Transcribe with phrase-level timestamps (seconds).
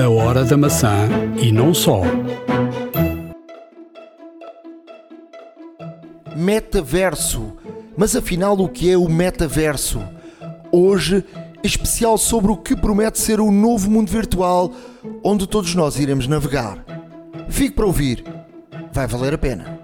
[0.00, 1.10] A hora da maçã
[1.42, 2.00] e não só.
[6.34, 7.52] Metaverso.
[7.98, 10.00] Mas afinal, o que é o metaverso?
[10.72, 11.22] Hoje,
[11.62, 14.72] especial sobre o que promete ser o novo mundo virtual
[15.22, 16.82] onde todos nós iremos navegar.
[17.50, 18.24] Fique para ouvir,
[18.90, 19.79] vai valer a pena.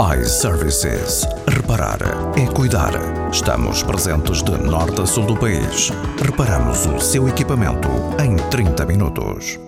[0.00, 1.26] iServices.
[1.46, 1.98] Reparar
[2.34, 2.90] é cuidar.
[3.30, 5.90] Estamos presentes de norte a sul do país.
[6.24, 7.86] Reparamos o seu equipamento
[8.18, 9.58] em 30 minutos.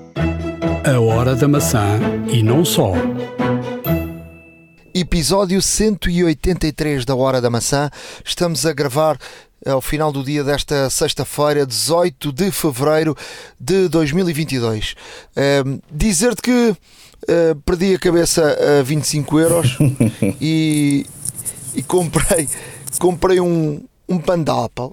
[0.90, 2.00] A hora da maçã
[2.32, 2.92] e não só.
[4.94, 7.90] Episódio 183 da Hora da Maçã.
[8.24, 9.18] Estamos a gravar
[9.66, 13.14] ao final do dia desta sexta-feira, 18 de fevereiro
[13.60, 14.94] de 2022.
[15.36, 16.74] Ehm, Dizer-te que
[17.28, 19.76] eh, perdi a cabeça a 25 euros
[20.40, 21.06] e,
[21.74, 22.48] e comprei,
[22.98, 24.90] comprei um, um pano da Apple.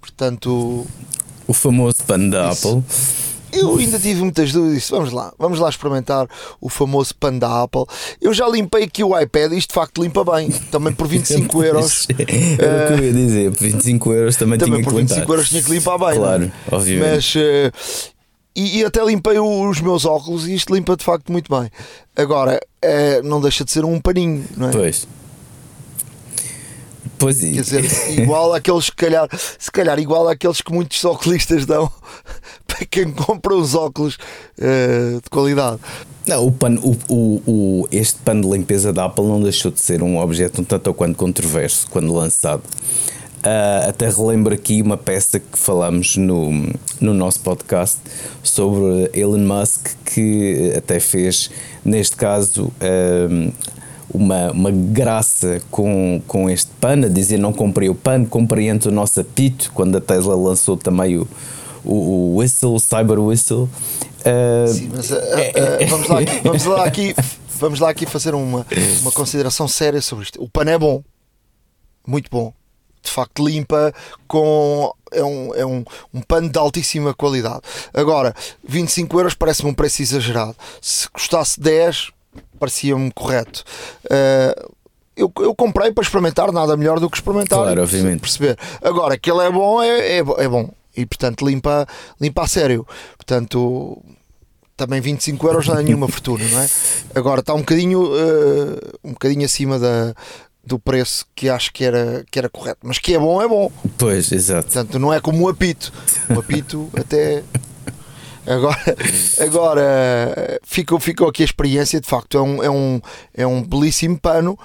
[0.00, 0.86] Portanto,
[1.46, 2.68] O famoso da Isso.
[2.68, 2.82] Apple.
[3.52, 4.76] eu ainda tive muitas dúvidas.
[4.78, 6.28] Disse, Vamos lá, vamos lá experimentar
[6.60, 7.84] o famoso pano da Apple.
[8.20, 10.50] Eu já limpei aqui o iPad e isto de facto limpa bem.
[10.70, 12.06] Também por 25 euros.
[12.58, 13.50] Era o que eu ia dizer.
[13.52, 15.32] Por 25 euros também, Também tinha por que 25 limpar.
[15.34, 16.18] euros tinha que limpar bem.
[16.18, 16.52] Claro, não é?
[16.76, 17.14] obviamente.
[17.16, 17.34] Mas.
[17.36, 17.72] eh,
[18.56, 21.70] e, e até limpei os meus óculos e isto limpa de facto muito bem.
[22.16, 24.72] Agora, eh, não deixa de ser um paninho, não é?
[24.72, 25.06] Pois.
[27.18, 29.26] Pois Quer dizer, igual àqueles, se calhar,
[29.58, 31.90] se calhar igual àqueles que muitos oculistas dão
[32.66, 34.18] para quem compra os óculos
[34.58, 35.78] eh, de qualidade.
[36.26, 37.42] Não, o pano, o, o,
[37.82, 40.88] o- este pano de limpeza da Apple não deixou de ser um objeto um tanto
[40.88, 42.62] ou quanto controverso quando lançado.
[43.48, 46.50] Ah, até relembro aqui uma peça que falamos no,
[47.00, 48.00] no nosso podcast
[48.42, 51.48] sobre Elon Musk, que até fez,
[51.84, 53.52] neste caso, ah,
[54.12, 58.88] uma, uma graça com, com este pano, a dizer não comprei o pano, comprei antes
[58.88, 61.28] o nosso apito, quando a Tesla lançou também o,
[61.84, 63.68] o, o Whistle, o Cyber Whistle.
[64.24, 67.14] Ah, Sim, mas eh, eh, vamos, lá aqui, vamos lá aqui
[67.60, 68.66] vamos lá aqui fazer uma,
[69.02, 70.42] uma consideração séria sobre isto.
[70.42, 71.00] O pano é bom,
[72.04, 72.52] muito bom.
[73.06, 73.92] De facto, limpa
[74.26, 74.92] com.
[75.12, 77.60] É um, é um, um pano de altíssima qualidade.
[77.94, 78.34] Agora,
[78.66, 80.56] 25 euros parece-me um preço exagerado.
[80.82, 82.10] Se custasse 10,
[82.58, 83.62] parecia-me correto.
[84.10, 84.66] Eh,
[85.16, 87.60] eu, eu comprei para experimentar, nada melhor do que experimentar.
[87.60, 88.20] Claro, obviamente.
[88.20, 88.58] Perceber.
[88.82, 90.68] Agora, que ele é bom, é, é, é bom.
[90.96, 91.86] E portanto, limpa,
[92.20, 92.86] limpa a sério.
[93.16, 94.02] Portanto,
[94.76, 96.68] também 25 euros não é nenhuma fortuna, não é?
[97.14, 100.14] Agora está um bocadinho, eh, um bocadinho acima da,
[100.66, 102.80] do preço que acho que era, que era correto.
[102.82, 103.70] Mas que é bom, é bom.
[103.96, 104.64] Pois, exato.
[104.64, 105.92] Portanto, não é como o apito.
[106.28, 107.42] O apito até.
[108.48, 108.96] Agora,
[109.40, 113.00] agora ficou, ficou aqui a experiência, de facto, é um, é um,
[113.34, 114.56] é um belíssimo pano.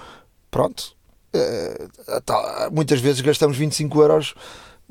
[0.52, 0.96] Pronto.
[1.34, 1.88] Eh,
[2.24, 4.36] tá, muitas vezes gastamos 25 euros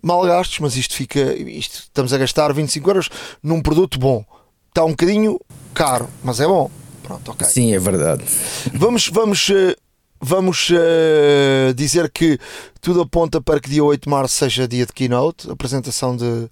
[0.02, 1.20] mal gastos, mas isto fica.
[1.34, 3.08] Isto, estamos a gastar 25 euros
[3.42, 4.24] num produto bom.
[4.68, 5.38] Está um bocadinho
[5.72, 6.70] caro, mas é bom.
[7.02, 7.46] Pronto, ok.
[7.46, 8.24] Sim, é verdade.
[8.72, 9.76] Vamos, vamos, eh,
[10.20, 12.38] vamos eh, dizer que
[12.80, 16.48] tudo aponta para que dia 8 de março seja dia de keynote, apresentação de,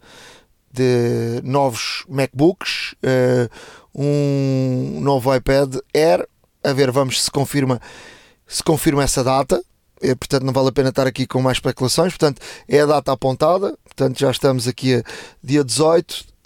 [0.73, 3.49] de novos MacBooks, eh,
[3.95, 6.27] um novo iPad Air.
[6.65, 7.81] A ver, vamos se confirma,
[8.47, 9.63] se confirma essa data.
[10.01, 12.13] Eh, portanto, não vale a pena estar aqui com mais especulações.
[12.13, 13.77] Portanto, é a data apontada.
[13.85, 15.03] Portanto, já estamos aqui a
[15.43, 16.38] dia 18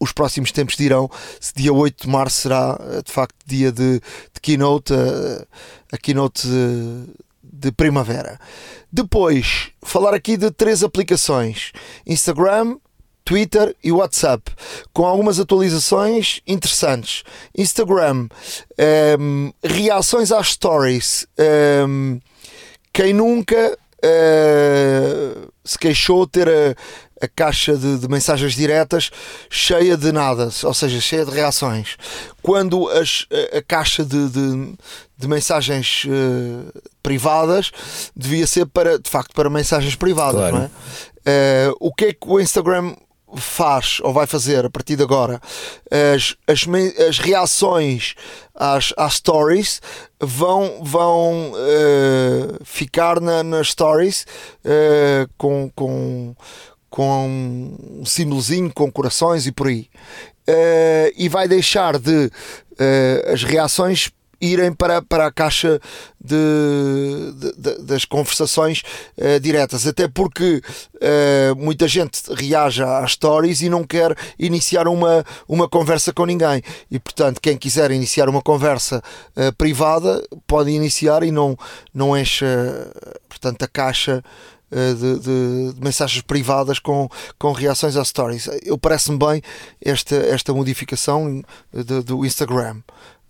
[0.00, 4.00] os próximos tempos dirão se dia 8 de março será eh, de facto dia de,
[4.00, 5.46] de keynote, eh,
[5.92, 7.04] a keynote de,
[7.42, 8.40] de primavera.
[8.90, 11.72] Depois, falar aqui de três aplicações:
[12.06, 12.76] Instagram,
[13.24, 14.50] Twitter e WhatsApp,
[14.92, 17.22] com algumas atualizações interessantes.
[17.56, 18.28] Instagram,
[18.78, 21.26] ehm, reações às stories.
[21.38, 22.18] ehm,
[22.92, 25.34] quem nunca eh,
[25.64, 26.74] se queixou de ter a,
[27.20, 29.10] a caixa de, de mensagens diretas
[29.50, 31.96] cheia de nada, ou seja, cheia de reações.
[32.42, 34.74] Quando as- a, a caixa de, de-
[35.18, 37.70] de mensagens eh, privadas
[38.16, 40.56] devia ser para, de facto, para mensagens privadas, Claro.
[40.56, 40.70] não é?
[41.26, 42.94] Eh, o que é que o Instagram
[43.36, 45.40] faz ou vai fazer a partir de agora?
[46.16, 46.66] As, as,
[47.06, 48.14] as reações
[48.54, 49.80] às, às stories
[50.18, 54.26] vão, vão eh, ficar na, nas stories
[55.36, 56.34] com, com,
[56.90, 59.86] com um símbolozinho, com corações e por aí.
[60.46, 62.30] Eh, e vai deixar de
[62.78, 64.10] eh, as reações
[64.42, 65.78] irem para, para a caixa
[66.18, 66.34] de,
[67.34, 68.82] de- de- das conversações
[69.16, 70.62] eh, diretas, até porque
[71.00, 76.62] eh, muita gente reage às stories e não quer iniciar uma, uma conversa com ninguém.
[76.90, 79.02] E portanto, quem quiser iniciar uma conversa
[79.36, 81.54] eh, privada pode iniciar e não,
[81.92, 82.46] não enche
[83.28, 87.08] portanto, a caixa uh, de, de, de, mensagens privadas com,
[87.38, 88.48] com reações a stories.
[88.64, 89.42] Eu parece-me bem
[89.84, 92.76] esta, esta modificação de, do Instagram.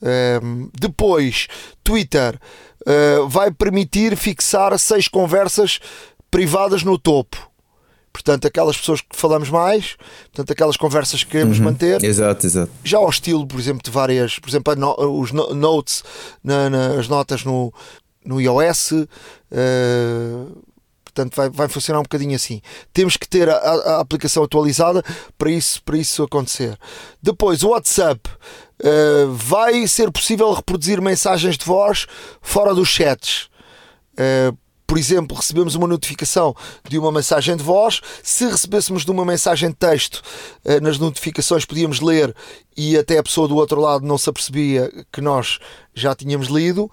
[0.02, 1.46] Um, ehm, depois,
[1.82, 2.38] Twitter
[2.86, 5.78] uh, vai permitir fixar seis conversas
[6.30, 7.48] privadas no topo.
[8.12, 9.96] Portanto, aquelas pessoas que falamos mais,
[10.32, 11.64] portanto, aquelas conversas que queremos Uhum.
[11.66, 12.02] manter.
[12.02, 12.72] Exato, exato.
[12.82, 16.02] Já ao estilo, por exemplo, de várias, por exemplo, no- os no- notes,
[16.42, 17.72] na- na- as notas no,
[18.24, 18.92] no iOS,
[19.52, 20.46] eh,
[21.24, 22.60] portanto, vai, vai funcionar um bocadinho assim.
[22.92, 25.02] Temos que ter a, a- aplicação atualizada
[25.36, 26.78] para isso, para isso acontecer.
[27.22, 28.20] Depois, o WhatsApp.
[28.82, 32.06] eh, vai ser possível reproduzir mensagens de voz
[32.40, 33.50] fora dos chats.
[34.12, 34.56] Uh,
[34.86, 36.54] por exemplo, recebemos uma notificação
[36.88, 38.00] de uma mensagem de voz.
[38.24, 40.20] Se recebêssemos de uma mensagem de texto,
[40.64, 42.34] uh, nas notificações podíamos ler
[42.76, 45.58] e até a pessoa do outro lado não se apercebia que nós
[45.94, 46.90] já tínhamos lido.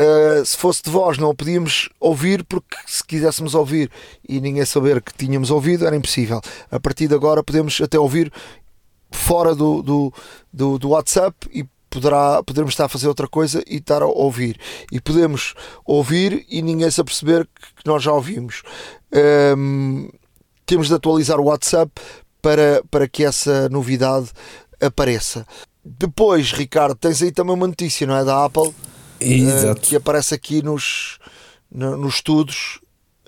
[0.00, 3.90] Uh, se fosse de voz, não a podíamos ouvir, porque se quiséssemos ouvir
[4.26, 6.40] e ninguém saber que tínhamos ouvido, era impossível.
[6.70, 8.32] A partir de agora, podemos até ouvir
[9.12, 10.12] fora do, do,
[10.50, 14.58] do, do WhatsApp e poderá, poderemos estar a fazer outra coisa e estar a ouvir.
[14.90, 15.54] E podemos
[15.84, 17.46] ouvir e ninguém se aperceber
[17.76, 18.62] que nós já ouvimos.
[19.56, 20.08] Hum,
[20.64, 21.92] temos de atualizar o WhatsApp
[22.40, 24.30] para, para que essa novidade
[24.80, 25.46] apareça.
[25.84, 28.24] Depois, Ricardo, tens aí também uma notícia, não é?
[28.24, 28.72] Da Apple,
[29.20, 29.80] Exato.
[29.82, 31.18] que aparece aqui nos,
[31.70, 32.80] no- nos estudos.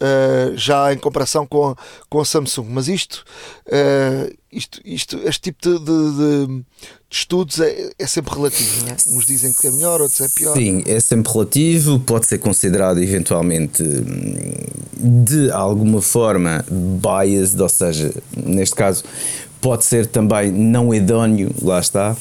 [0.04, 1.76] eh, já em comparação com a,
[2.08, 3.24] com a Samsung, mas isto,
[3.66, 6.64] eh, isto, isto este tipo de, de- de-
[7.08, 8.96] estudos é, é sempre relativo, é?
[9.14, 10.54] Uns dizem que é melhor, outros é pior.
[10.56, 18.12] Sim, é sempre relativo, pode ser considerado eventualmente hum, de alguma forma biased, ou seja,
[18.36, 19.04] neste caso
[19.60, 22.16] pode ser também não idóneo, lá está.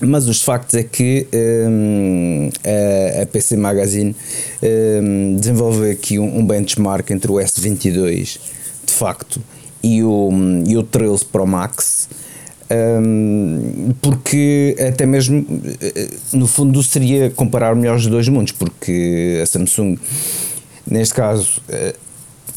[0.00, 4.14] Mas os factos é que hum, a, a PC Magazine
[4.62, 8.38] hum, desenvolve aqui um, um benchmark entre o S22
[8.86, 9.40] de facto
[9.82, 10.30] e o,
[10.66, 12.08] e o 13 Pro Max
[12.70, 15.44] um, porque até mesmo
[15.80, 19.98] eh, no fundo seria comparar melhor os dois mundos porque a Samsung
[20.86, 21.94] neste caso eh,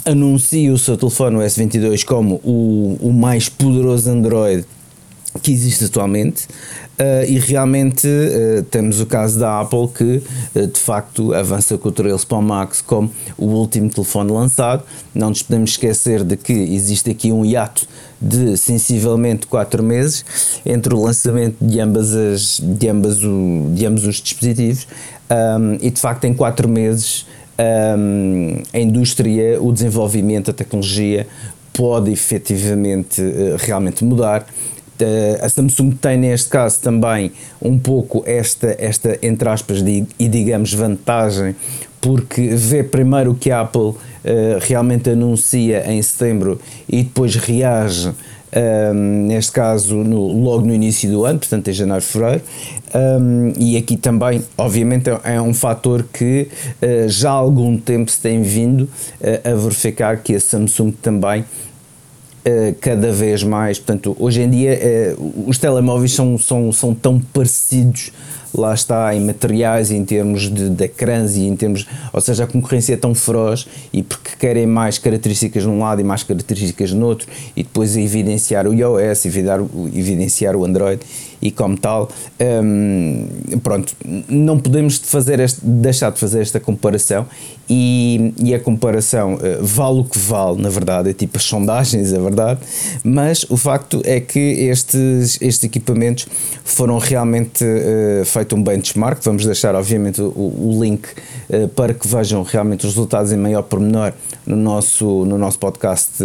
[0.04, 4.66] anuncia o seu telefone o S22 como o, o mais poderoso Android
[5.42, 6.46] que existe atualmente
[7.02, 10.24] uh, e realmente uh, temos o caso da Apple que
[10.56, 14.84] uh, de facto avança com o 13 Pro Max como o último telefone lançado.
[15.14, 17.88] Não nos podemos esquecer de que existe aqui um hiato
[18.22, 20.24] de sensivelmente 4 meses
[20.64, 24.88] entre o lançamento de ambas, as, de ambas, o, de ambos os dispositivos
[25.30, 27.26] um, e de facto em 4 meses
[27.98, 31.28] um, a indústria, o desenvolvimento, a tecnologia
[31.74, 33.22] pode efetivamente
[33.58, 34.46] realmente mudar
[35.42, 37.32] a Samsung tem neste caso também
[37.62, 41.56] um pouco esta, esta entre aspas, de, e digamos vantagem,
[42.02, 43.98] porque vê primeiro o que a Apple uh,
[44.60, 46.60] realmente anuncia em setembro
[46.90, 48.12] e depois reage,
[48.54, 52.44] um, neste caso, no, logo no início do ano, portanto em janeiro, fevereiro,
[52.94, 56.50] um, e aqui também, obviamente, é um fator que
[56.82, 61.46] uh, já há algum tempo se tem vindo uh, a verificar que a Samsung também
[62.80, 68.12] cada vez mais, portanto, hoje em dia uh, os telemóveis são, são, são tão parecidos,
[68.54, 72.48] lá está, em materiais, em termos de, de ecrãs e em termos, ou seja, a
[72.48, 77.06] concorrência é tão feroz e porque querem mais características num lado e mais características no
[77.06, 79.60] outro e depois evidenciar o iOS, evidenciar,
[79.94, 81.02] evidenciar o Android
[81.42, 82.10] e como tal,
[82.64, 83.28] um,
[83.64, 83.96] pronto,
[84.30, 87.26] não podemos fazer este, deixar de fazer esta comparação
[87.70, 92.14] e, e a comparação uh, vale o que vale, na verdade, é tipo as sondagens,
[92.14, 92.60] é verdade,
[93.04, 96.28] mas o facto é que estes, estes equipamentos
[96.64, 101.08] foram realmente uh, feito um benchmark, vamos deixar obviamente o, o link
[101.50, 104.14] uh, para que vejam realmente os resultados em maior pormenor
[104.46, 106.24] no nosso, no nosso podcast,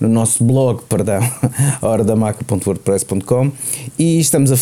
[0.00, 1.20] no nosso blog, perdão,
[1.80, 3.52] horadamaca.wordpress.com
[3.98, 4.56] e estamos a,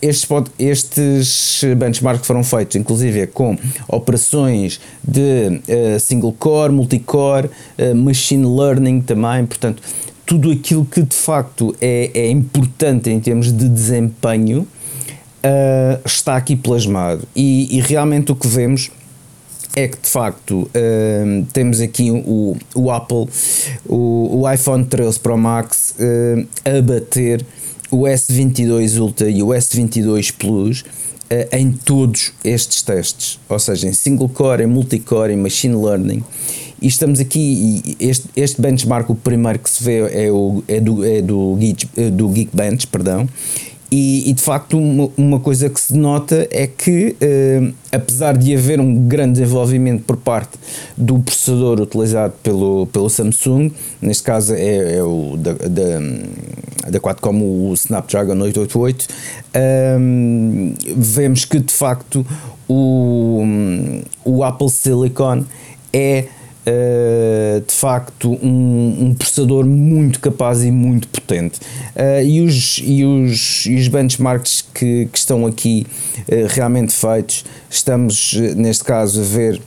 [0.00, 3.56] estes, estes benchmarks foram feitos inclusive com
[3.88, 9.82] operações de uh, single core, multicore, uh, machine learning também, portanto
[10.24, 16.54] tudo aquilo que de facto é, é importante em termos de desempenho uh, está aqui
[16.54, 17.26] plasmado.
[17.34, 18.90] E, e, realmente o que vemos
[19.74, 23.26] é que de facto uh, temos aqui o, o Apple,
[23.84, 25.96] o, o, iPhone 13 Pro Max
[26.64, 27.44] a bater
[27.90, 33.92] o S22 Ultra e o S22 Plus uh, em todos estes testes, ou seja, em
[33.92, 36.22] single core, em multicore, em machine learning.
[36.82, 41.04] E estamos aqui, este, este benchmark, o primeiro que se vê é, o, é, do,
[41.04, 43.28] é do, Geek, do Geekbench, perdão,
[43.90, 48.54] E, e, de facto, uma, uma, coisa que se nota é que, uh, apesar de
[48.54, 50.56] haver um grande desenvolvimento por parte
[50.96, 57.40] do processador utilizado pelo, pelo Samsung, neste caso é, é o da, da, da Quadcom,
[57.42, 59.08] o Snapdragon 888,
[59.98, 62.24] um, vemos que de facto
[62.68, 63.42] o,
[64.24, 65.44] o Apple Silicon
[65.92, 66.26] é
[66.60, 71.58] Uh, de facto um, um, processador muito capaz e muito potente.
[71.96, 75.86] Uh, e, os, e, os, e os benchmarks que, que estão aqui
[76.18, 79.60] uh, realmente feitos estamos neste caso a ver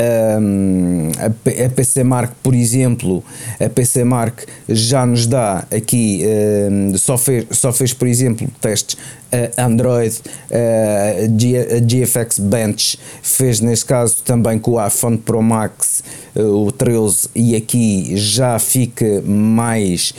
[0.00, 3.22] um, a, a PC Mark, por exemplo,
[3.60, 6.24] a PC Mark já nos dá aqui,
[6.70, 8.96] um, só, fez, só fez, por exemplo, testes
[9.56, 10.20] Android,
[10.50, 16.02] uh, a GFX Bench fez neste caso também com o iPhone Pro Max,
[16.34, 20.14] uh, o 13, e aqui já fica mais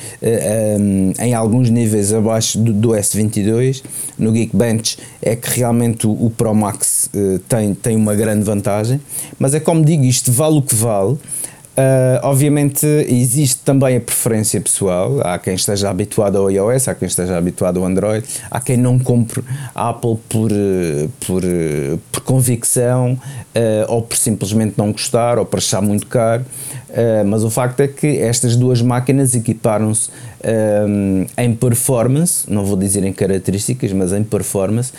[1.19, 3.83] em alguns níveis abaixo do, do, S22.
[4.17, 7.09] No Geekbench é que realmente o Pro Max
[7.47, 9.01] tem, tem uma grande vantagem,
[9.39, 11.17] mas é como digo, isto vale o que vale.
[11.71, 17.07] Uh, obviamente existe também a preferência pessoal, há quem esteja habituado ao iOS, há quem
[17.07, 19.41] esteja habituado ao Android, há quem não compre
[19.73, 20.51] Apple por,
[21.25, 21.41] por,
[22.11, 26.43] por convicção uh, ou por simplesmente não gostar ou por achar muito caro.
[26.89, 30.09] Uh, mas o facto é que estas duas máquinas equiparam-se
[30.43, 34.91] um, em performance, não vou dizer em características, mas em performance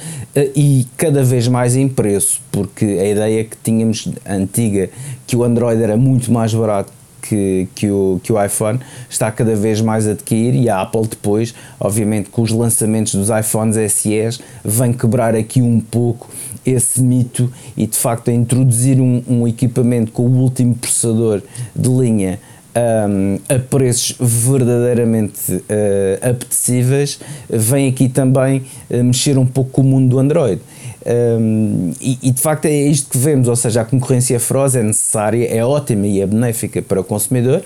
[0.56, 4.88] e cada vez mais em preço, porque a ideia que tínhamos antiga
[5.26, 6.92] que o Android era muito mais barato
[7.22, 11.06] que, que, o, que o iPhone está cada vez mais a adquirir e a Apple
[11.06, 16.28] depois, obviamente com os lançamentos dos iPhones SEs, vem quebrar aqui um pouco
[16.66, 21.42] esse mito e de facto a introduzir um, um equipamento com o último processador
[21.74, 22.38] de linha
[22.74, 29.84] um, a preços verdadeiramente uh, apetecíveis, vem aqui também uh, mexer um pouco com o
[29.84, 30.60] mundo do Android.
[31.04, 34.82] Um, e, e, de facto é isto que vemos, ou seja, a concorrência feroz é
[34.82, 37.62] necessária, é ótima e é benéfica para o consumidor,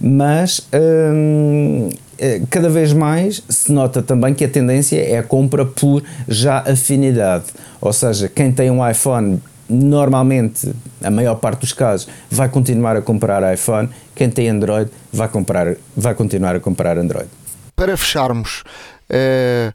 [0.00, 5.64] mas um, eh, cada vez mais se nota também que a tendência é a compra
[5.64, 7.44] por já afinidade,
[7.80, 10.72] ou seja, quem tem um iPhone normalmente,
[11.02, 15.76] a maior parte dos casos, vai continuar a comprar iPhone, quem tem Android vai, comprar,
[15.96, 17.28] vai continuar a comprar Android.
[17.74, 18.64] Para fecharmos,
[19.08, 19.72] é,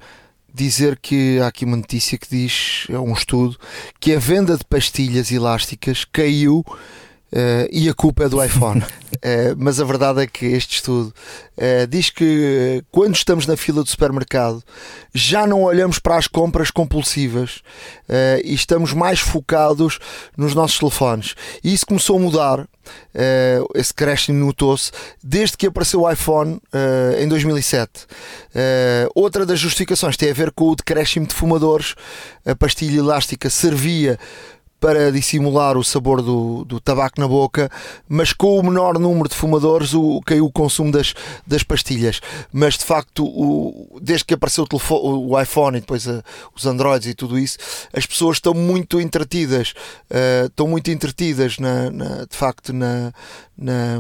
[0.58, 3.58] dizer que há aqui uma notícia que diz, é um estudo,
[4.00, 6.66] que a venda de pastilhas elásticas caiu
[7.32, 8.82] Uh, e a culpa é do iPhone.
[8.82, 8.86] uh,
[9.58, 11.14] mas a verdade é que este estudo
[11.58, 14.64] uh, diz que quando estamos na fila do supermercado
[15.14, 17.62] já não olhamos para as compras compulsivas
[18.44, 20.00] e estamos mais focados
[20.38, 21.34] nos nossos telefones.
[21.64, 22.68] E isso começou a mudar.
[23.74, 24.92] esse crescimento notou-se
[25.24, 26.62] desde que apareceu o iPhone
[27.20, 28.06] em 2007.
[29.16, 31.96] outra das justificações tem a ver com o decréscimo de fumadores.
[32.46, 34.20] A pastilha elástica servia
[34.80, 37.70] para dissimular o sabor do, do tabaco na boca,
[38.08, 41.14] mas com o menor número de fumadores o, caiu o consumo das,
[41.46, 42.22] das pastilhas.
[42.52, 46.24] Mas de facto, o, desde que apareceu o, telefone, o iPhone e depois a,
[46.56, 47.58] os Androids e tudo isso,
[47.92, 49.74] as pessoas estão muito entretidas,
[50.12, 53.12] uh, estão muito entretidas na, na, de facto na,
[53.58, 54.00] na,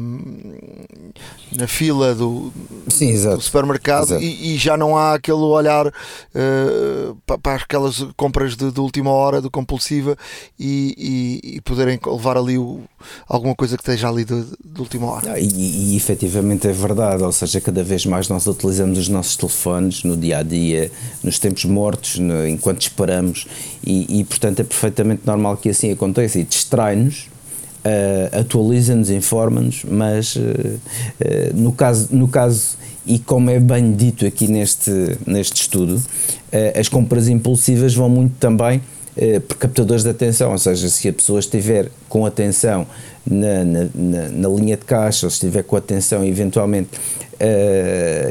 [1.55, 2.53] na fila do,
[2.87, 8.55] Sim, do supermercado e, e, já não há aquele olhar uh, para, para, aquelas compras
[8.55, 10.15] de, de, última hora, do compulsiva
[10.59, 12.79] e, e, e poderem levar ali o,
[13.27, 15.39] alguma coisa que esteja ali de, de última hora.
[15.39, 20.03] E, e efetivamente é verdade, ou seja, cada vez mais nós utilizamos os nossos telefones
[20.03, 20.91] no dia a dia,
[21.23, 23.47] nos tempos mortos, no, enquanto esperamos,
[23.85, 27.27] e, e portanto é perfeitamente normal que assim aconteça e distrai-nos
[27.87, 30.79] uh, atualiza-nos, informa-nos, mas uh, uh,
[31.55, 36.01] no, caso, no caso, e como é bem dito aqui neste, neste estudo,
[36.77, 38.81] as compras impulsivas vão muito também
[39.47, 42.85] por captadores de atenção, ou seja, se a pessoa estiver com atenção
[43.25, 46.89] na, na, na, na linha de caixa, ou se estiver com atenção eventualmente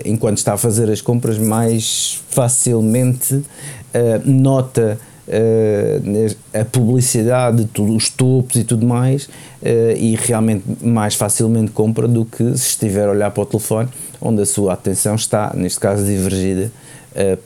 [0.05, 3.43] enquanto está a fazer as compras, mais facilmente
[4.25, 9.28] nota uh, a publicidade, os topos e tudo mais,
[9.97, 13.88] e realmente mais facilmente compra do que se estiver a olhar para o telefone,
[14.21, 16.71] onde a sua atenção está, neste caso, divergida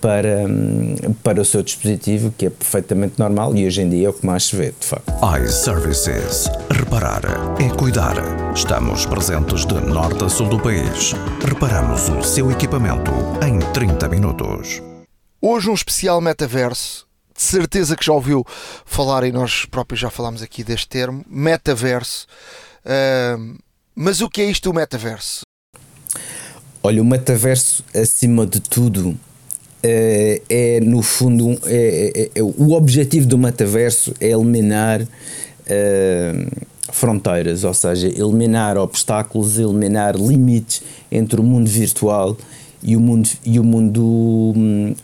[0.01, 4.11] para, um, para o seu dispositivo, que é perfeitamente normal e hoje em dia é
[4.11, 5.13] o que mais se vê, de facto.
[5.43, 6.49] iServices.
[6.71, 7.23] Reparar
[7.61, 8.17] é cuidar.
[8.55, 11.13] Estamos presentes de norte a sul do país.
[11.47, 13.13] Reparamos o seu equipamento
[13.47, 14.83] em 30 minutos.
[15.41, 17.09] Hoje um especial metaverso
[17.41, 18.45] de certeza que já ouviu
[18.85, 22.27] falar, e nós próprios já falámos aqui deste termo, metaverso.
[22.85, 23.57] Uh,
[23.95, 25.41] mas o que é isto o metaverso?
[26.83, 29.19] Olha, o metaverso, acima de tudo,
[29.83, 35.07] é, é no fundo é, é, é, o objetivo do metaverso é eliminar
[36.91, 40.83] fronteiras, ou seja, eliminar obstáculos, eliminar limites
[41.13, 42.37] entre o mundo virtual
[42.83, 44.03] e o mundo e o mundo
[44.57, 44.95] hum,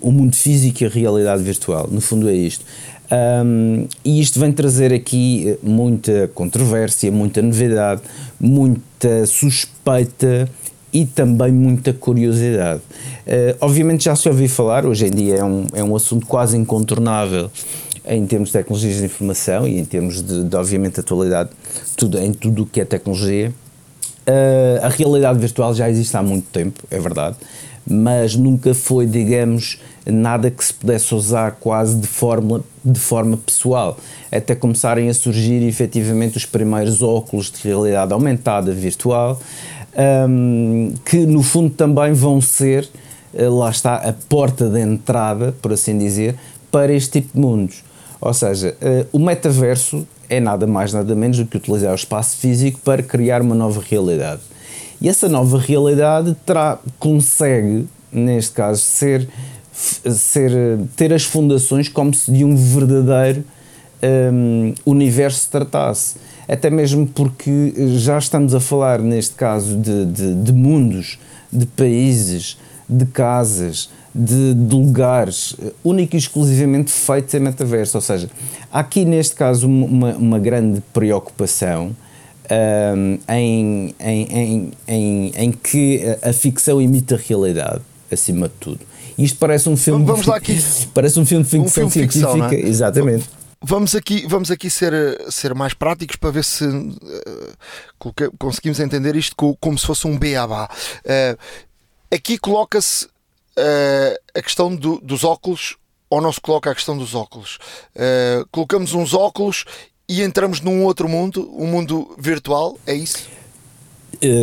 [0.00, 1.88] o mundo físico e a realidade virtual.
[1.90, 2.64] No fundo é isto.
[3.12, 8.00] Um, e isto vem trazer aqui eh, muita controvérsia, muita novidade,
[8.40, 10.48] muita suspeita
[10.94, 12.80] e também muita curiosidade.
[13.26, 16.56] Uh, obviamente já se ouviu falar, hoje em dia é um, é um assunto quase
[16.56, 17.50] incontornável
[18.06, 21.50] em termos de tecnologias de informação e em termos de, de obviamente, atualidade
[21.96, 23.52] tudo, em tudo o que é tecnologia.
[24.26, 27.36] Uh, a realidade virtual já existe há muito tempo, é verdade,
[27.86, 33.98] mas nunca foi, digamos, nada que se pudesse usar quase de forma, de forma pessoal,
[34.30, 39.40] até começarem a surgir efetivamente os primeiros óculos de realidade aumentada virtual,
[40.28, 42.88] um, que no fundo também vão ser,
[43.32, 46.36] eh, lá está, a porta de entrada, por assim dizer,
[46.70, 47.84] para este tipo de mundos.
[48.20, 52.38] Ou seja, uh, o metaverso é nada mais, nada menos do que utilizar o espaço
[52.38, 54.40] físico para criar uma nova realidade.
[55.00, 59.28] E essa nova realidade terá, consegue, neste caso, ser
[59.74, 60.52] ser,
[60.96, 63.44] ter as fundações como se de um verdadeiro
[64.32, 66.16] um, universo se tratasse.
[66.48, 71.18] Até mesmo porque já estamos a falar, neste caso, de, de, de mundos,
[71.52, 72.58] de países,
[72.88, 77.96] de casas, de, de, lugares único e exclusivamente feitos em metaverso.
[77.96, 78.30] Ou seja,
[78.72, 81.96] há aqui neste caso uma, uma grande preocupação
[82.50, 87.80] um, em, em, em, em, em que a ficção imita a realidade,
[88.12, 88.80] acima de tudo.
[89.16, 90.04] Isto parece um filme.
[90.04, 90.58] Vamos lá aqui.
[90.92, 92.32] Parece um filme de ficção um filme científica.
[92.32, 92.68] Ficção, é?
[92.68, 93.24] Exatamente.
[93.66, 94.92] Vamos aqui, vamos aqui ser,
[95.30, 100.68] ser mais práticos para ver se uh, conseguimos entender isto como se fosse um beabá.
[101.00, 101.38] Uh,
[102.14, 105.78] aqui coloca-se uh, a questão do, dos óculos
[106.10, 107.58] ou não se coloca a questão dos óculos.
[107.96, 109.64] Uh, colocamos uns óculos
[110.06, 113.30] e entramos num outro mundo, um mundo virtual, é isso?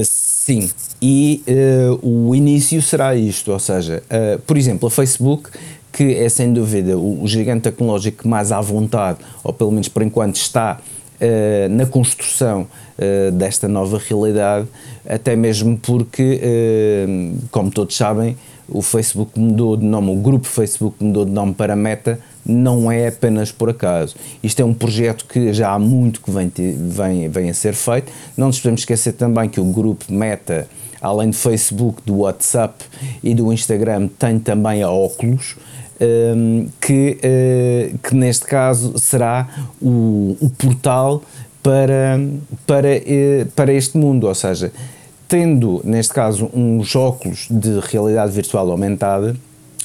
[0.04, 0.70] Sim,
[1.02, 1.44] e
[2.02, 4.04] o início será isto, ou seja,
[4.46, 5.50] por exemplo, a Facebook,
[5.92, 10.02] que é sem dúvida o, o, gigante tecnológico mais à vontade, ou pelo menos por
[10.02, 10.80] enquanto está
[11.70, 12.66] na construção
[13.34, 14.68] desta nova realidade,
[15.08, 16.42] até mesmo porque,
[17.52, 18.36] como todos sabem,
[18.72, 23.08] o Facebook mudou de nome, o grupo Facebook mudou de nome para Meta, não é
[23.08, 24.16] apenas por acaso.
[24.42, 28.12] Isto é um projeto que já há muito que vem, vem, vem a ser feito.
[28.36, 30.68] Não nos podemos esquecer também que o grupo Meta,
[31.02, 32.86] além do Facebook, do WhatsApp
[33.22, 35.56] e do Instagram, tem também a Oculus.
[36.04, 39.48] Um, que, uh, que neste caso será
[39.80, 41.22] o, o portal
[41.62, 42.20] para,
[42.66, 44.72] para, uh, para este mundo, ou seja,
[45.28, 49.36] tendo neste caso uns óculos de realidade virtual aumentada,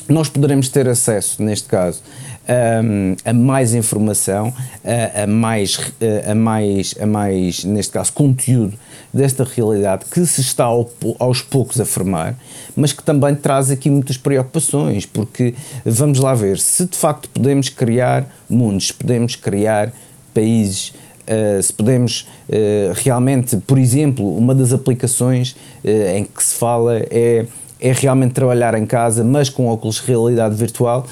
[0.08, 2.02] nós poderemos ter acesso, neste caso,
[2.48, 4.52] a, a mais informação,
[4.84, 5.92] a, a, mais,
[6.28, 8.78] a, mais, a mais, neste caso, conteúdo
[9.16, 12.36] desta realidade que se está ao, aos poucos a formar,
[12.76, 17.68] mas que também traz aqui muitas preocupações, porque vamos lá ver, se de facto podemos
[17.68, 19.92] criar mundos, podemos criar
[20.32, 20.92] países,
[21.26, 26.98] Uh, se podemos uh, realmente, por exemplo, uma das aplicações uh, em que se fala
[27.10, 27.46] é
[27.78, 31.06] é realmente trabalhar em casa, mas com óculos de realidade virtual,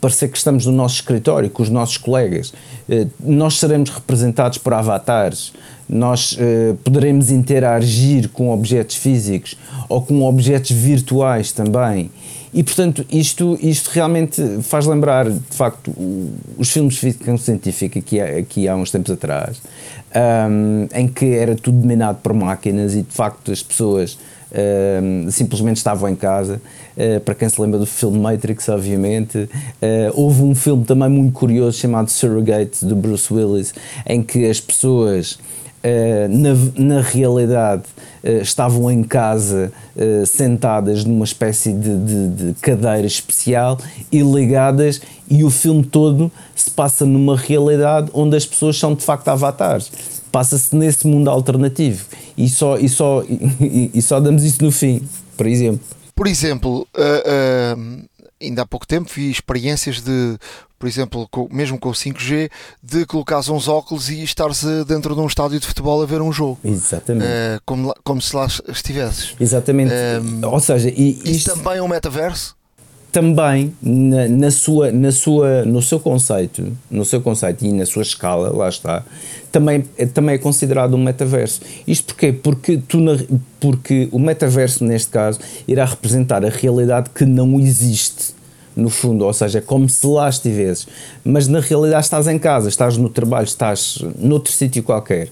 [0.00, 2.54] parecer que estamos no nosso escritório, com os nossos colegas.
[3.20, 5.52] Nós seremos representados por avatares,
[5.88, 9.56] nós eh, poderemos interagir com objetos físicos
[9.88, 12.10] ou com objetos virtuais também.
[12.52, 15.92] E portanto, isto, isto realmente faz lembrar, de facto,
[16.56, 19.60] os filmes de ficção científica aqui, aqui há uns tempos atrás,
[20.50, 25.78] um, em que era tudo dominado por máquinas e de facto as pessoas Uh, simplesmente
[25.78, 26.62] estavam em casa.
[26.96, 29.48] Uh, para quem se lembra do filme Matrix, obviamente, uh,
[30.14, 33.74] houve um filme também muito curioso chamado Surrogate, do Bruce Willis,
[34.06, 35.38] em que as pessoas.
[36.30, 37.84] Na, na, realidade
[38.42, 39.72] estavam em casa
[40.26, 43.78] sentadas numa espécie de, de, de cadeira especial
[44.10, 49.04] e ligadas, e o filme todo se passa numa realidade onde as pessoas são de
[49.04, 49.90] facto avatares
[50.36, 52.04] passa-se nesse mundo alternativo
[52.36, 55.00] e só, e, só, e, e, só damos isso no fim,
[55.34, 55.80] por exemplo.
[56.14, 58.04] Por exemplo, uh, uh,
[58.38, 60.38] ainda há pouco tempo vi experiências de,
[60.78, 62.50] por exemplo, com, mesmo com o 5G,
[62.82, 66.20] de colocares uns óculos e estares eh, dentro de um estádio de futebol a ver
[66.20, 66.58] um jogo.
[66.64, 67.26] Exatamente.
[67.26, 69.34] Uh, como, como se lá estivesses.
[69.40, 69.92] Exatamente.
[70.44, 72.56] Ou seja, e, isto também é um metaverso?
[73.16, 78.02] também na, na, sua, na sua, no seu conceito, no seu conceito e na sua
[78.02, 79.02] escala, lá está,
[79.50, 79.80] também,
[80.12, 81.62] também é considerado um metaverso.
[81.86, 82.30] Isto porquê?
[82.30, 82.98] Porque, tu
[83.58, 88.35] porque o metaverso, neste caso, irá representar a realidade que não existe
[88.76, 90.86] no fundo, ou seja, é como se lá estivesses,
[91.24, 95.28] mas na realidade estás em casa, estás no trabalho, estás noutro sítio qualquer.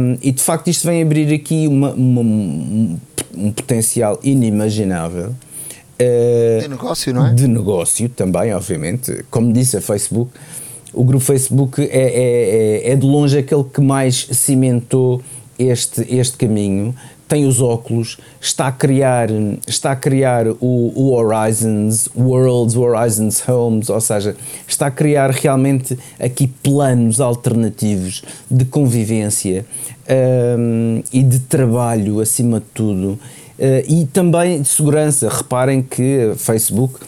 [0.00, 5.32] Um, e de facto isto vem abrir aqui uma, uma, um potencial inimaginável.
[5.94, 7.32] Uh, de negócio, não é?
[7.32, 9.24] De negócio também, obviamente.
[9.30, 10.32] Como disse a Facebook,
[10.92, 15.22] o grupo Facebook é, é, é, é de longe aquele que mais cimentou
[15.56, 16.92] este, este caminho
[17.28, 19.28] tem os óculos, está a criar,
[19.66, 25.98] está a criar o, o Horizons Worlds, Horizons Homes, ou seja, está a criar realmente
[26.18, 29.64] aqui planos alternativos de convivência
[30.58, 33.18] um, e de trabalho acima de tudo.
[33.56, 35.28] Uh, e também de segurança.
[35.28, 36.98] Reparem que Facebook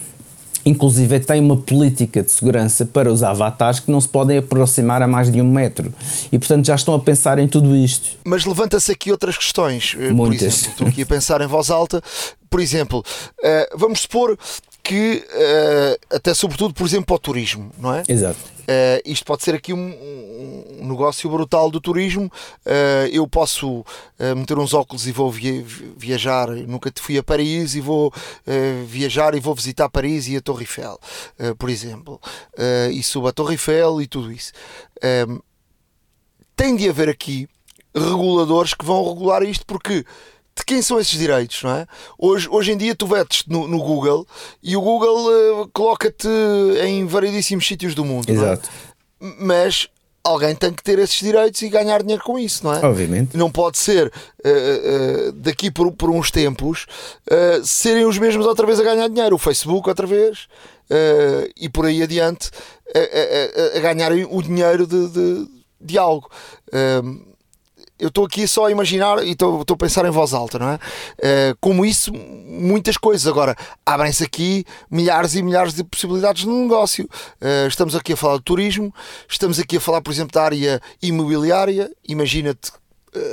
[0.67, 5.07] Inclusive tem uma política de segurança para os avatares que não se podem aproximar a
[5.07, 5.95] mais de um metro.
[6.33, 8.19] E portanto já estão a pensar em tudo isto.
[8.25, 9.97] Mas levanta-se aqui outras questões.
[9.99, 10.39] Eh, Muitas.
[10.39, 12.03] Por exemplo, estou aqui a pensar em voz alta.
[12.51, 13.05] Por exemplo,
[13.39, 14.37] uh, vamos supor
[14.83, 18.03] que, uh, até sobretudo, por exemplo, para o turismo, não é?
[18.09, 18.39] Exato.
[19.05, 20.65] Isto pode ser aqui um
[20.97, 22.31] negócio brutal do turismo.
[22.65, 23.85] Uh, eu posso
[24.37, 25.65] meter uns óculos e vou via
[25.97, 26.49] viajar.
[26.49, 28.13] Nunca fui a Paris e vou
[28.87, 30.99] viajar e vou visitar Paris e a Torre Eiffel,
[31.59, 32.21] por exemplo.
[32.91, 34.53] e subo a Torre Eiffel e tudo isso.
[36.57, 37.49] tem de haver aqui
[37.95, 40.05] reguladores que vão regular isto porque
[40.57, 41.87] de quem são esses direitos, não é?
[42.19, 44.27] Hoje, hoje em dia tu vetes no, no Google
[44.63, 46.29] e o Google uh, coloca-te
[46.83, 48.31] em variedíssimos sítios do mundo.
[48.31, 48.69] Exato.
[49.21, 49.35] É?
[49.39, 49.89] Mas
[50.27, 52.85] alguém tem que ter esses direitos e ganhar dinheiro com isso, não é?
[52.85, 53.37] Obviamente.
[53.37, 56.87] Não pode ser uh, uh, daqui por, por uns tempos
[57.65, 59.37] serem os mesmos outra vez a ganhar dinheiro.
[59.37, 60.49] O Facebook outra vez
[61.57, 62.51] e por aí adiante
[62.95, 65.49] a, a, a ganharem o dinheiro de, de,
[65.81, 66.31] de algo
[67.99, 70.75] eu estou aqui só a imaginar e estou a pensar em voz alta, não é?
[70.75, 73.27] Uh, como isso, muitas coisas.
[73.27, 77.09] Agora, abrem-se aqui milhares e milhares de possibilidades no negócio.
[77.41, 78.95] Uh, estamos aqui a falar de turismo,
[79.29, 81.91] estamos aqui a falar, por exemplo, da área imobiliária.
[82.07, 82.73] Imagina-te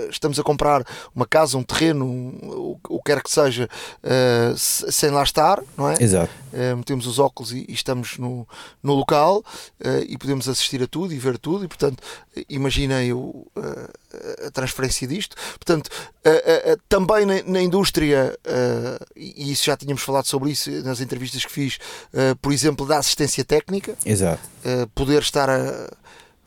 [0.09, 3.69] estamos a comprar uma casa, um terreno, um, o, que quer que seja,
[4.03, 5.95] uh, sem lá estar, não é?
[5.99, 6.31] Exato.
[6.53, 8.47] Uh, metemos os óculos e, e estamos no,
[8.81, 12.01] no local uh, e podemos assistir a tudo e ver tudo, e portanto,
[12.49, 13.45] imaginei o,
[14.45, 15.35] a transferência disto.
[15.53, 15.89] Portanto,
[16.89, 18.37] também na, na indústria,
[19.15, 21.77] e isso já tínhamos falado sobre isso nas entrevistas que fiz,
[22.41, 24.41] por exemplo, da assistência técnica, Exato.
[24.95, 25.89] poder estar a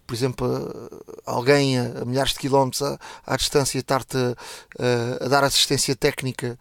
[0.06, 0.90] por exemplo,
[1.24, 6.58] alguém a, milhares de quilómetros à, à distância estar-te a, a, dar assistência técnica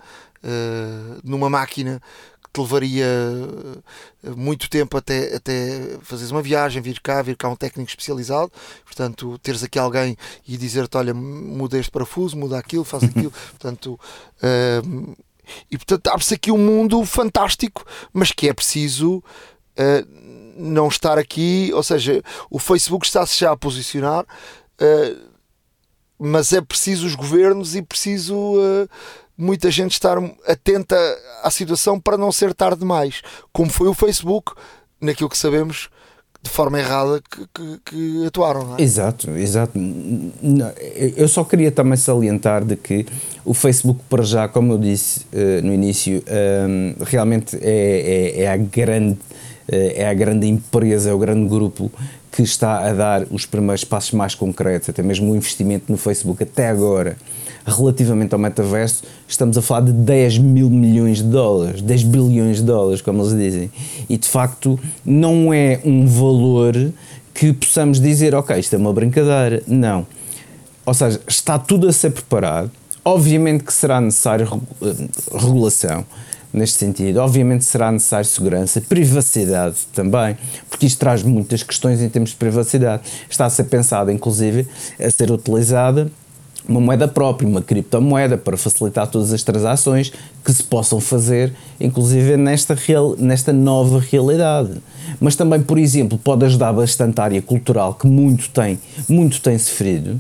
[1.24, 2.00] numa máquina
[2.44, 3.08] que te levaria
[4.38, 8.52] muito tempo até, até fazeres uma viagem, vir cá, vir cá um técnico especializado,
[8.86, 10.16] portanto, teres aqui alguém
[10.48, 14.00] e dizer-te, olha, muda este parafuso, muda aquilo, faz aquilo, portanto...
[15.70, 20.25] E portanto abre-se aqui um mundo fantástico, mas que é preciso uh,
[20.56, 25.36] não estar aqui, ou seja, o Facebook está-se já a posicionar, uh,
[26.18, 28.90] mas é preciso os governos e preciso uh,
[29.38, 30.96] muita gente estar atenta
[31.44, 34.54] à situação para não ser tarde demais, como foi o Facebook,
[35.02, 35.90] naquilo que sabemos
[36.42, 38.76] de forma errada que, que, que atuaram.
[38.78, 38.82] É?
[38.82, 39.80] Exato, exato.
[41.18, 43.06] Eu só queria também salientar de que
[43.44, 46.24] o Facebook, para já, como eu disse uh, no início,
[46.70, 49.18] um, realmente é, é, é a grande
[49.68, 51.92] é a grande empresa, é o grande grupo
[52.32, 56.44] que está a dar os primeiros passos mais concretos, até mesmo o investimento no Facebook
[56.44, 57.16] até agora,
[57.66, 62.64] relativamente ao metaverso, estamos a falar de 10 mil milhões de dólares, 10 bilhões de
[62.64, 63.72] dólares, como eles dizem.
[64.10, 66.76] E de facto não é um valor
[67.34, 69.64] que possamos dizer, ok, isto é uma brincadeira.
[69.68, 70.06] Não.
[70.86, 72.72] Ou seja, está tudo a ser preparado.
[73.04, 74.96] Obviamente que será necessário eh,
[75.34, 76.06] regulação,
[76.56, 77.18] neste sentido.
[77.18, 80.38] Obviamente será necessário segurança, privacidade também,
[80.70, 83.04] porque isto traz muitas questões em termos de privacidade.
[83.30, 84.68] Está a ser pensado, inclusive,
[85.00, 86.10] a ser utilizada
[86.68, 90.12] uma moeda própria, uma criptomoeda, para facilitar todas as transações
[90.44, 94.82] que se possam fazer, inclusive nesta, real, nesta nova realidade.
[95.20, 99.58] Mas também, por exemplo, pode ajudar bastante a área cultural, que muito tem, muito tem
[99.58, 100.20] sofrido,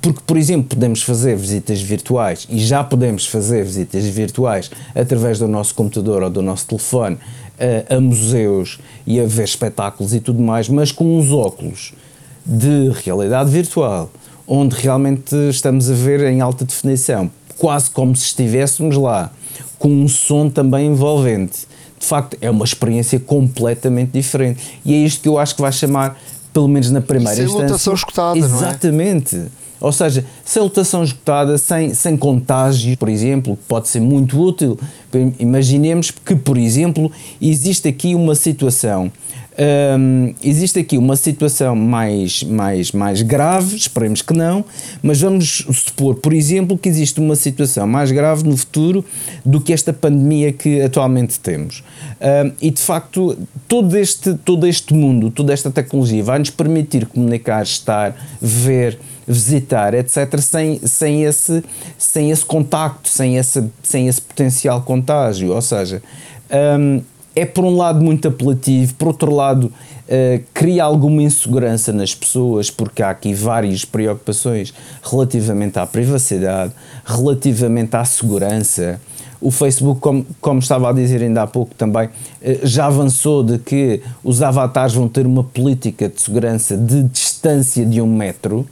[0.00, 5.46] porque, por exemplo, podemos fazer visitas virtuais e já podemos fazer visitas virtuais através do
[5.46, 7.18] nosso computador ou do nosso telefone
[7.58, 11.92] a, eh, a museus e a ver espetáculos e tudo mais, mas com uns óculos
[12.46, 14.10] de realidade virtual,
[14.46, 19.30] onde realmente estamos a ver em alta definição, quase como se estivéssemos lá,
[19.78, 21.68] com um som também envolvente.
[21.98, 24.80] De facto, é uma experiência completamente diferente.
[24.82, 26.18] E é isto que eu acho que vai chamar,
[26.50, 27.92] pelo menos na primeira Isso é instância.
[27.92, 29.36] escutada, Exatamente.
[29.36, 29.59] Não é?
[29.80, 34.78] Ou seja, sem lotação esgotada, sem, sem contágio, por exemplo, pode ser muito útil.
[35.38, 39.10] Imaginemos que, por exemplo, existe aqui uma situação
[39.60, 44.64] um, existe aqui uma situação mais, mais, mais grave, esperemos que não,
[45.02, 49.04] mas vamos supor, por exemplo, que existe uma situação mais grave no futuro
[49.44, 51.82] do que esta pandemia que atualmente temos.
[52.20, 53.36] Um, e de facto,
[53.68, 58.98] todo este, todo este mundo, toda esta tecnologia vai nos permitir comunicar, estar, ver,
[59.30, 61.62] visitar, etc., sem, sem, esse,
[61.96, 65.52] sem esse contacto, sem esse, sem esse potencial contágio.
[65.54, 66.02] Ou seja,
[66.78, 67.00] um,
[67.34, 72.70] é por um lado muito apelativo, por outro lado uh, cria alguma insegurança nas pessoas,
[72.70, 76.72] porque há aqui várias preocupações relativamente à privacidade,
[77.04, 79.00] relativamente à segurança.
[79.40, 82.10] O Facebook, como, como estava a dizer ainda há pouco também, uh,
[82.64, 88.00] já avançou de que os avatares vão ter uma política de segurança de distância de
[88.00, 88.66] um metro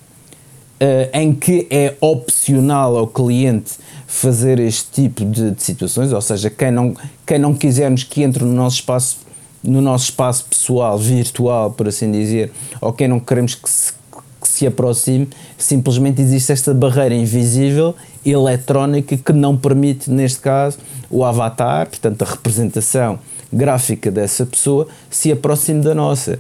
[1.13, 3.73] em que é opcional ao cliente
[4.07, 6.95] fazer este tipo de, de, situações, ou seja, quem não,
[7.27, 9.29] quem não quisermos que entre no nosso espaço
[9.63, 13.93] no nosso espaço pessoal, virtual, por assim dizer, ou quem não queremos que se,
[14.41, 20.79] que se aproxime, simplesmente existe esta barreira invisível, eletrónica, que não permite, neste caso,
[21.11, 23.19] o avatar, portanto, a representação
[23.53, 26.39] gráfica dessa pessoa, se aproxime da nossa.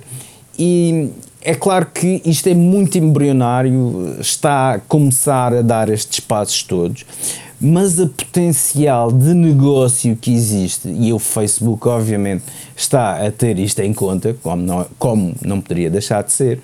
[0.58, 6.62] E é claro que isto é muito embrionário, está a começar a dar estes passos
[6.62, 7.04] todos,
[7.60, 12.44] mas a potencial de negócio que existe, e o Facebook, obviamente,
[12.76, 16.60] está a ter isto em conta, como não, como não poderia deixar de ser.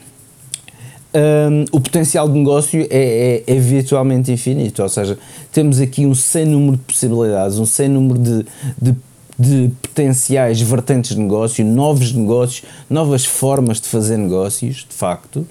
[1.15, 5.17] Um, o potencial de negócio é, é, é, virtualmente infinito, ou seja,
[5.53, 8.45] temos aqui um sem número de possibilidades, um sem número de,
[8.83, 8.97] de
[9.39, 15.47] de potenciais vertentes de negócio, novos negócios, novas formas de fazer negócios, de facto,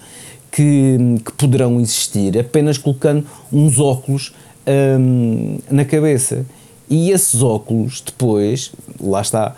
[0.52, 4.34] que, que poderão existir apenas colocando uns óculos
[5.00, 6.46] hum, na cabeça.
[6.90, 9.56] E esses óculos, depois, lá está,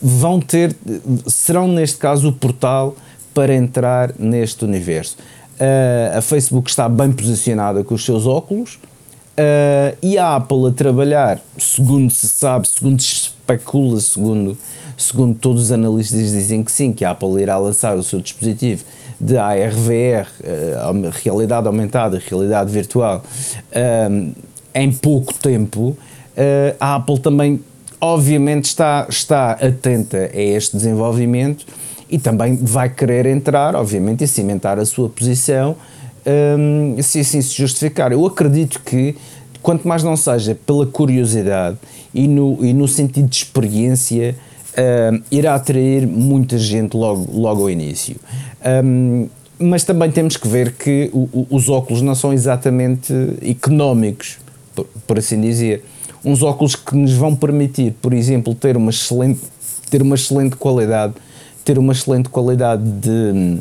[0.00, 0.74] vão ter,
[1.26, 2.96] serão neste caso o portal
[3.34, 5.16] para entrar neste universo.
[5.60, 8.78] Uh, a Facebook está bem posicionada com os seus óculos,
[9.38, 14.58] Uh, e a Apple a trabalhar, segundo se sabe, segundo se especula, segundo,
[14.96, 18.82] segundo todos os analistas dizem que sim, que a Apple irá lançar o seu dispositivo
[19.20, 24.34] de ARVR, uh, realidade aumentada, realidade virtual, uh,
[24.74, 25.96] em pouco tempo,
[26.78, 27.60] a Apple também,
[28.00, 31.66] obviamente, está, está atenta a este desenvolvimento
[32.08, 35.76] e também vai querer entrar, obviamente, e cimentar a sua posição
[37.02, 38.12] se assim se justificar.
[38.12, 39.16] Eu acredito que,
[39.62, 41.76] quanto mais não seja pela curiosidade
[42.14, 44.34] e no, e no sentido de experiência,
[45.30, 48.16] irá atrair muita gente logo, logo ao início.
[49.58, 53.12] Mas também temos que ver que o, o, os óculos não são exatamente
[53.42, 54.38] económicos,
[54.74, 55.84] por, por, assim dizer.
[56.24, 59.40] Uns óculos que nos vão permitir, por exemplo, ter uma excelente,
[59.90, 61.14] ter uma excelente qualidade,
[61.64, 63.58] ter uma excelente qualidade de,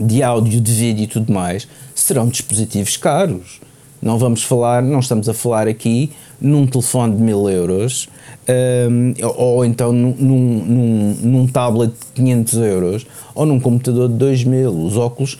[0.00, 1.68] de áudio, de vídeo e tudo mais,
[2.06, 3.60] serão dispositivos caros.
[4.00, 8.08] Não vamos falar, não estamos a falar aqui num telefone de mil euros
[8.48, 14.44] um, ou então num, num, num, tablet de 500 euros ou num computador de 2
[14.44, 14.70] mil.
[14.70, 15.34] Os óculos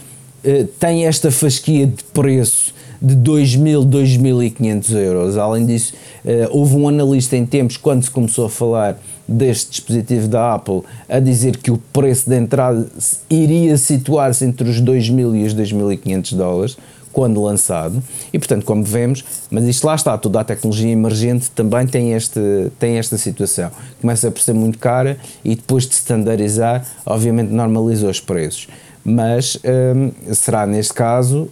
[0.44, 5.36] uh, têm esta fasquia de preço de 2.000, 2.500 euros.
[5.36, 10.28] Além disso, uh, houve um analista em tempos, quando se começou a falar deste dispositivo
[10.28, 12.86] da Apple, a dizer que o preço de entrada
[13.28, 16.76] iria situar-se entre os 2.000 e os 2.500 dólares
[17.12, 18.02] quando lançado.
[18.30, 22.70] E portanto, como vemos, mas isto lá está, toda a tecnologia emergente também tem, este,
[22.78, 23.70] tem esta situação.
[24.02, 28.68] Começa por ser muito cara e depois de standardizar, obviamente normaliza os preços
[29.08, 31.48] mas hum, será neste caso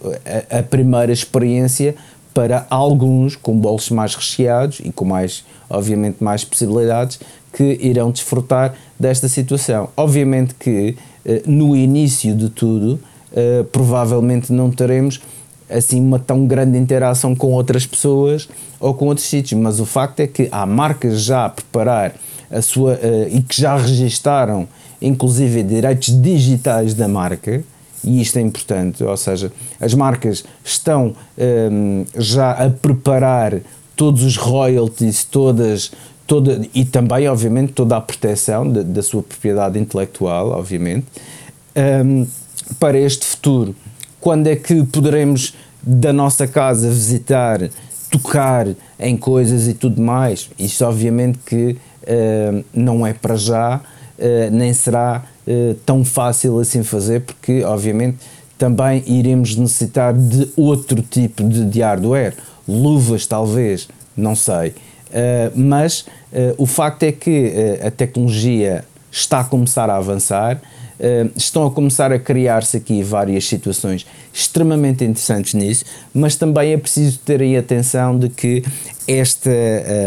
[0.51, 1.95] a, a, primeira experiência
[2.33, 7.17] para alguns com bolsos mais recheados e com mais, obviamente, mais possibilidades
[7.55, 9.89] que irão desfrutar desta situação.
[9.95, 12.99] Obviamente que eh, no início de tudo,
[13.33, 15.21] eh, provavelmente não teremos
[15.69, 18.47] assim uma tão grande interação com outras pessoas
[18.79, 22.13] ou com outros sítios, mas o facto é que há marcas já a preparar
[22.51, 24.67] a sua uh, e que já registaram
[25.01, 27.63] inclusive direitos digitais da marca,
[28.03, 33.59] e isto é importante, ou seja, as marcas estão um, já a preparar
[33.95, 35.91] todos os royalties, todas,
[36.27, 41.05] toda, e também, obviamente, toda a proteção de, da sua propriedade intelectual, obviamente,
[42.05, 42.25] um,
[42.79, 43.75] para este futuro.
[44.19, 47.69] Quando é que poderemos, da nossa casa, visitar,
[48.09, 48.67] tocar
[48.99, 50.49] em coisas e tudo mais?
[50.57, 56.83] Isto, obviamente, que uh, não é para já, uh, nem será uh, tão fácil assim
[56.83, 58.17] fazer, porque obviamente
[58.57, 62.33] também iremos necessitar de outro tipo de, de hardware,
[62.67, 64.73] luvas talvez, não sei.
[65.15, 70.61] Uh, mas uh, o facto é que uh, a tecnologia está a começar a avançar,
[71.35, 77.19] estão a começar a criar-se aqui várias situações extremamente interessantes nisso, mas também é preciso
[77.19, 78.63] ter aí atenção de que
[79.05, 79.49] esta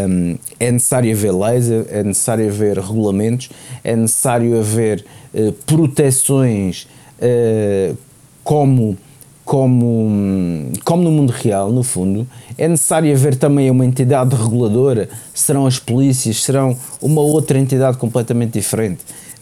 [0.07, 3.49] um, é necessário haver leis, é necessário haver regulamentos,
[3.83, 5.05] é necessário haver
[5.65, 6.87] proteções
[8.43, 8.97] como
[9.49, 15.65] como, como no mundo real, no fundo, é necessário haver também uma entidade reguladora, serão
[15.65, 18.99] as polícias, serão uma outra entidade completamente diferente.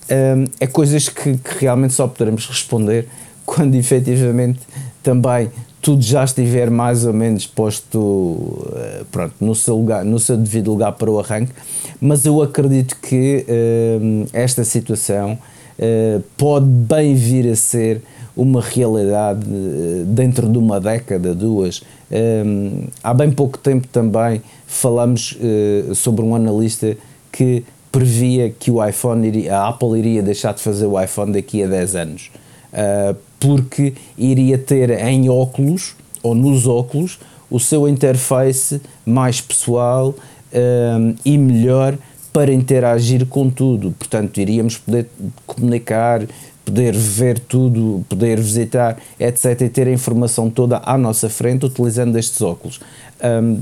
[0.10, 3.06] Um, é coisas que, que, realmente só poderemos responder
[3.46, 4.62] quando efetivamente
[5.04, 10.38] também tudo já estiver mais ou menos posto uh, pronto, no, seu lugar, no seu
[10.38, 11.52] devido lugar para o arranque,
[12.00, 18.02] mas eu acredito que uh, esta situação uh, pode bem vir a ser
[18.38, 21.82] uma realidade eh, dentro de uma década, duas.
[22.10, 26.96] Um, há bem pouco tempo também falamos uh, sobre um analista
[27.32, 31.64] que previa que o iPhone iria, a Apple iria deixar de fazer o iPhone daqui
[31.64, 32.32] a 10 anos,
[32.72, 37.20] uh, porque iria ter em óculos ou nos óculos
[37.50, 40.14] o seu interface mais pessoal
[40.54, 41.98] um, e melhor
[42.32, 43.96] para interagir com tudo.
[43.98, 45.08] Portanto, iríamos poder
[45.46, 46.22] comunicar,
[46.68, 49.62] poder ver tudo, poder visitar, etc.
[49.62, 52.82] e ter a informação toda à nossa frente utilizando estes óculos.
[53.24, 53.62] Um,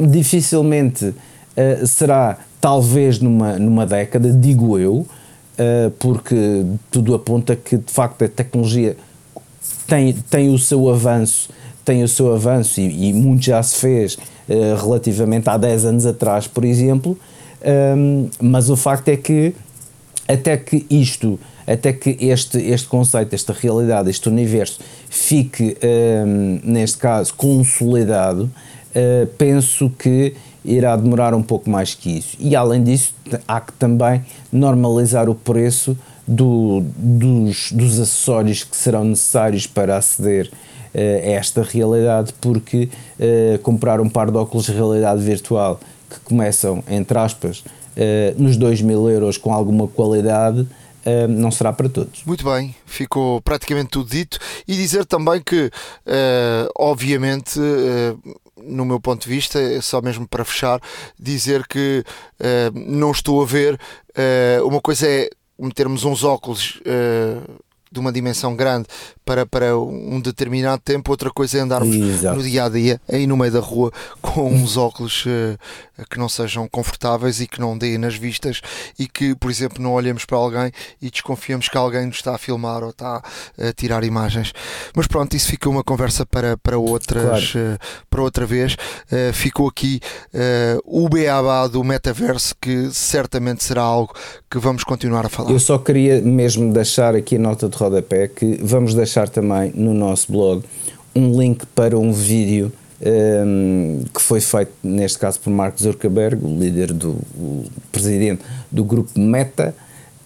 [0.00, 7.92] dificilmente uh, será, talvez numa, numa década, digo eu, uh, porque tudo aponta que de
[7.92, 8.96] facto a tecnologia
[9.86, 11.50] tem, tem o seu avanço,
[11.84, 16.06] tem o seu avanço e, e muito já se fez uh, relativamente há 10 anos
[16.06, 17.18] atrás, por exemplo,
[17.94, 19.54] um, mas o facto é que
[20.26, 25.76] até que isto até que este, este conceito, esta realidade, este universo fique,
[26.26, 32.36] um, neste caso, consolidado, uh, penso que irá demorar um pouco mais que isso.
[32.38, 33.14] E além disso,
[33.46, 35.96] há que também normalizar o preço
[36.26, 43.58] do, dos, dos acessórios que serão necessários para aceder uh, a esta realidade, porque uh,
[43.60, 47.64] comprar um par de óculos de realidade virtual que começam, entre aspas,
[48.36, 50.66] nos 2 mil euros com alguma qualidade
[51.06, 52.24] uh, não será para todos.
[52.24, 54.38] Muito bem, ficou praticamente tudo dito.
[54.66, 58.18] E dizer também que, uh, obviamente, uh,
[58.62, 60.80] no meu ponto de vista, é só mesmo para fechar,
[61.18, 62.04] dizer que
[62.72, 63.76] não estou a ver.
[64.64, 66.80] uma coisa é metermos uns óculos
[67.92, 68.86] de uma dimensão grande
[69.24, 72.36] para, para um determinado tempo, outra coisa é andarmos Exato.
[72.36, 75.58] no dia a dia, aí no meio da rua, com uns óculos uh,
[76.10, 78.60] que não sejam confortáveis e que não deem nas vistas
[78.98, 82.38] e que, por exemplo, não olhemos para alguém e desconfiamos que alguém nos está a
[82.38, 83.22] filmar ou está
[83.58, 84.52] a tirar imagens.
[84.94, 87.74] Mas pronto, isso fica uma conversa para, para, outras, claro.
[87.74, 87.78] uh,
[88.10, 88.74] para outra vez.
[88.74, 90.00] Uh, ficou aqui
[90.84, 94.12] o beabá do metaverso, que certamente será algo
[94.50, 95.50] que vamos continuar a falar.
[95.50, 99.92] Eu só queria mesmo deixar aqui a nota de rodapé que vamos deixar também no
[99.92, 100.62] nosso blog
[101.14, 102.72] um link para um vídeo
[103.04, 108.84] um, que foi feito, neste caso, por Mark Zuckerberg, o líder do o presidente do
[108.84, 109.74] grupo Meta,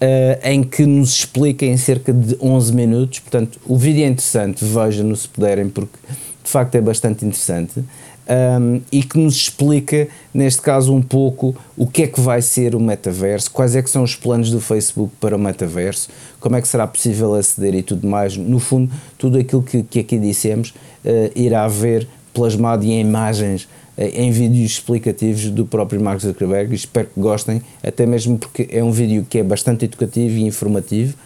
[0.00, 3.20] uh, em que nos explica em cerca de 11 minutos.
[3.20, 5.96] Portanto, o vídeo é interessante, vejam-no se puderem, porque
[6.44, 7.82] de facto é bastante interessante
[8.28, 12.74] um, e que nos explica, neste caso, um pouco o que é que vai ser
[12.74, 16.08] o metaverso, quais é que são os planos do Facebook para o metaverso,
[16.40, 18.36] como é que será possível aceder e tudo mais.
[18.36, 20.70] No fundo, tudo aquilo que, que aqui dissemos
[21.04, 23.64] uh, irá haver plasmado em imagens,
[23.96, 26.74] uh, em vídeos explicativos do próprio Mark Zuckerberg.
[26.74, 31.16] Espero que gostem, até mesmo porque é um vídeo que é bastante educativo e informativo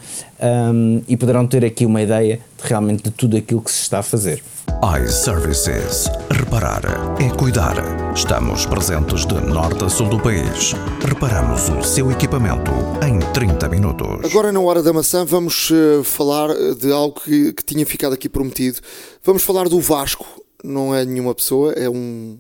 [0.41, 3.99] um, e poderão ter aqui uma ideia de, realmente de tudo aquilo que se está
[3.99, 4.41] a fazer
[4.81, 6.09] iServices.
[6.31, 6.83] Reparar
[7.21, 7.75] é cuidar.
[8.15, 10.73] Estamos presentes de norte a sul do país.
[11.07, 12.71] Reparamos o seu equipamento
[13.07, 14.25] em 30 minutos.
[14.25, 18.29] Agora, na hora da maçã, vamos uh, falar de algo que, que tinha ficado aqui
[18.29, 18.79] prometido.
[19.23, 20.40] Vamos falar do Vasco.
[20.63, 22.39] Não é nenhuma pessoa, é um,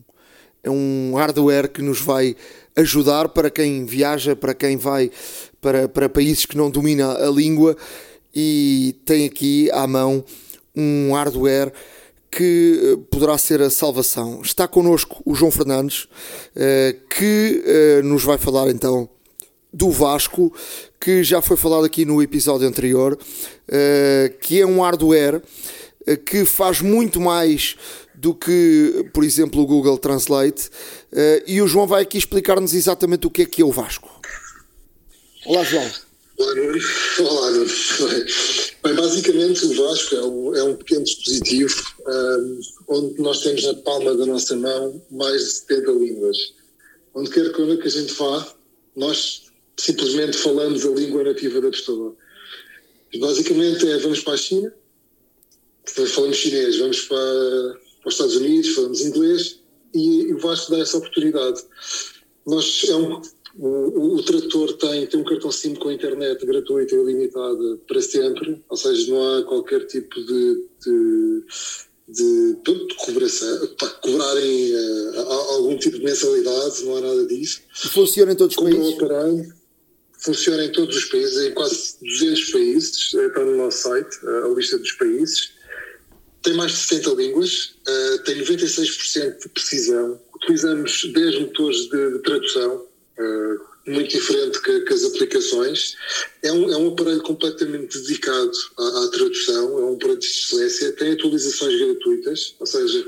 [0.62, 2.36] é um hardware que nos vai
[2.76, 5.10] ajudar para quem viaja, para quem vai
[5.60, 7.76] para, para países que não domina a língua
[8.34, 10.24] e tem aqui à mão
[10.74, 11.72] um hardware
[12.30, 14.40] que eh, poderá ser a salvação.
[14.42, 16.06] Está connosco o João Fernandes,
[16.54, 19.08] eh, que eh, nos vai falar então
[19.72, 20.52] do Vasco,
[21.00, 23.16] que já foi falado aqui no episódio anterior,
[24.40, 25.40] que é um hardware
[26.26, 27.76] que faz muito mais
[28.20, 30.68] do que, por exemplo, o Google Translate.
[31.46, 34.10] E o João vai aqui explicar-nos exatamente o que é que é o Vasco.
[35.46, 35.90] Olá, João.
[36.38, 36.78] Olá, Nuno.
[37.20, 37.50] Olá.
[38.82, 43.74] Bem, basicamente, o Vasco é um, é um pequeno dispositivo um, onde nós temos na
[43.74, 46.36] palma da nossa mão mais de 70 línguas.
[47.14, 48.54] Onde quer que a gente vá,
[48.96, 52.14] nós simplesmente falamos a língua nativa da pessoa.
[53.18, 54.72] Basicamente, é vamos para a China,
[55.84, 59.60] falamos chinês, vamos para, para os Estados Unidos, falamos inglês
[59.94, 61.62] e o Vasco dá essa oportunidade.
[62.46, 63.20] Nós, é um,
[63.58, 68.62] o, o, trator tem, tem um cartão SIM com internet gratuita e ilimitada para sempre,
[68.68, 71.44] ou seja, não há qualquer tipo de, de,
[72.08, 75.18] de, de cobração, para cobrarem uh,
[75.54, 77.60] algum tipo de mensalidade, não há nada disso.
[77.92, 78.94] Funciona em todos os países?
[78.94, 79.54] Aparelho,
[80.20, 84.42] funciona em todos os países, em quase 200 países, eh, está no nosso site, eh,
[84.44, 85.52] a lista dos países.
[86.42, 87.74] Tem mais de 60 línguas,
[88.24, 92.86] tem 96% de precisão, utilizamos 10 motores de, de tradução,
[93.18, 95.96] eh, muito diferente que, que, as aplicações.
[96.42, 100.92] É um, é um aparelho completamente dedicado à, à, tradução, é um aparelho de excelência,
[100.92, 103.04] tem atualizações gratuitas, ou seja,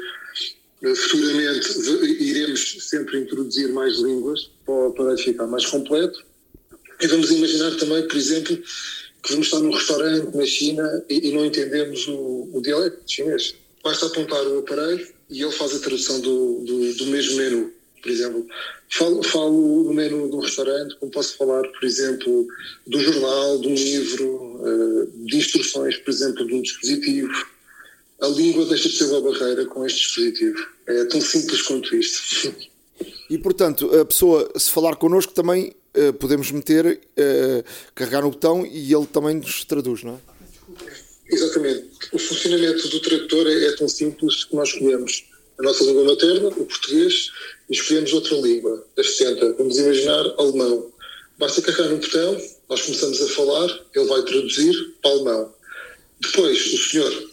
[0.83, 1.79] eh, futuramente
[2.21, 6.25] iremos sempre introduzir mais línguas para o aparelho ficar mais completo.
[7.01, 8.63] E vamos imaginar também, por exemplo,
[9.23, 13.55] que vamos estar num restaurante na China e, e não entendemos o, o dialeto chinês.
[13.83, 18.11] Basta apontar o aparelho e ele faz a tradução do, do, do mesmo menu por
[18.11, 18.47] exemplo.
[18.91, 22.47] Falo, falo no menu do restaurante, como posso falar, por exemplo,
[22.87, 27.33] do jornal, de um livro, eh, de instruções, por exemplo, de um dispositivo.
[28.21, 30.67] A língua deixa de ser uma barreira com este dispositivo.
[30.87, 32.55] É tão simples quanto isto.
[33.31, 37.65] E, portanto, a pessoa, se falar connosco, também uh, podemos meter, uh,
[37.95, 40.33] carregar no botão e ele também nos traduz, não é?
[41.29, 41.89] Exatamente.
[42.13, 45.25] O funcionamento do tradutor é, é tão simples que nós escolhemos
[45.59, 47.31] a nossa língua materna, o português,
[47.71, 49.55] e escolhemos outra língua, das 60.
[49.55, 50.93] Vamos imaginar alemão.
[51.39, 55.55] Basta carregar no botão, nós começamos a falar, ele vai traduzir para alemão.
[56.21, 57.31] Depois, o senhor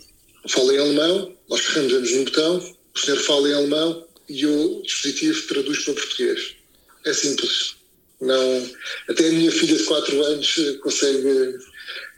[0.48, 5.48] fala em alemão, nós carregamos no botão, o senhor fala em alemão e o dispositivo
[5.48, 6.56] traduz para português.
[7.06, 7.79] É simples.
[8.22, 8.70] Não,
[9.08, 11.58] até a minha filha de 4 anos consegue,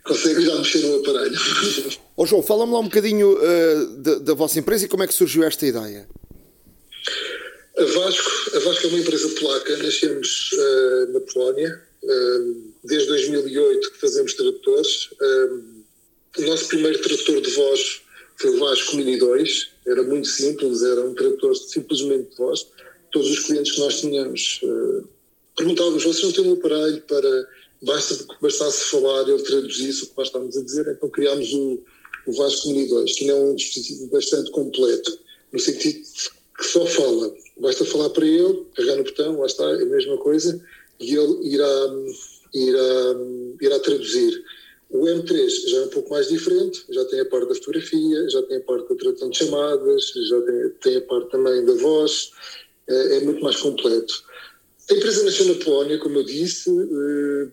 [0.03, 1.37] consegue já mexer no aparelho.
[2.17, 5.13] Oh, João, fala-me lá um bocadinho uh, da, da vossa empresa e como é que
[5.13, 6.07] surgiu esta ideia.
[7.75, 13.91] A Vasco, a Vasco é uma empresa polaca, nascemos uh, na Polónia, uh, desde 2008
[13.93, 15.09] que fazemos tradutores.
[16.37, 18.01] O nosso primeiro tradutor de voz
[18.37, 22.67] foi o Vasco Mini 2, era muito simples, era um tradutor simplesmente de voz.
[23.11, 24.61] Todos os clientes que nós tínhamos
[25.61, 27.47] perguntávamos: vocês não têm um aparelho para.
[27.83, 31.79] Basta, bastasse falar, ele traduzisse o que nós estávamos a dizer, então criámos o,
[32.27, 35.17] o Vasco 2, que é um dispositivo bastante completo,
[35.51, 35.99] no sentido
[36.55, 40.17] que só fala Basta falar para ele, carregar no botão, lá está, é a mesma
[40.17, 40.59] coisa,
[40.99, 41.93] e ele irá,
[42.55, 43.15] irá,
[43.61, 44.43] irá traduzir.
[44.89, 48.41] O M3 já é um pouco mais diferente, já tem a parte da fotografia, já
[48.43, 52.31] tem a parte da tradução de chamadas, já tem, tem a parte também da voz,
[52.89, 54.23] é, é muito mais completo.
[54.91, 57.47] A empresa nasceu na Polónia, como eu disse, eh,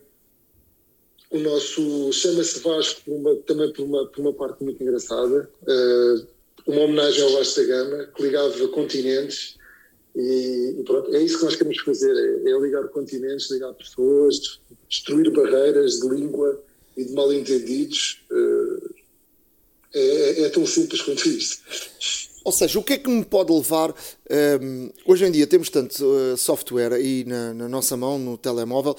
[1.31, 6.25] o nosso chama-se Vasco uma, também por uma, por uma parte muito engraçada, eh,
[6.67, 9.57] uma homenagem ao Vasco da Gama, que ligava continentes
[10.15, 14.59] e, e, pronto, é isso que nós queremos fazer: é, é, ligar continentes, ligar pessoas,
[14.89, 16.61] destruir barreiras de língua
[16.97, 18.21] e de mal-entendidos.
[18.29, 18.99] Uh,
[19.91, 21.63] é, é, tão simples quanto isto.
[22.49, 23.91] Ou seja, o que é que me pode levar?
[23.91, 23.93] Um,
[24.27, 28.95] ehm, hoje em dia temos tanto uh, software aí na, na, nossa mão, no telemóvel.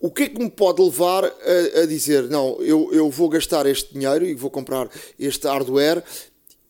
[0.00, 3.66] O que é que me pode levar a, a dizer, não, eu, eu vou gastar
[3.66, 6.02] este dinheiro e vou comprar este hardware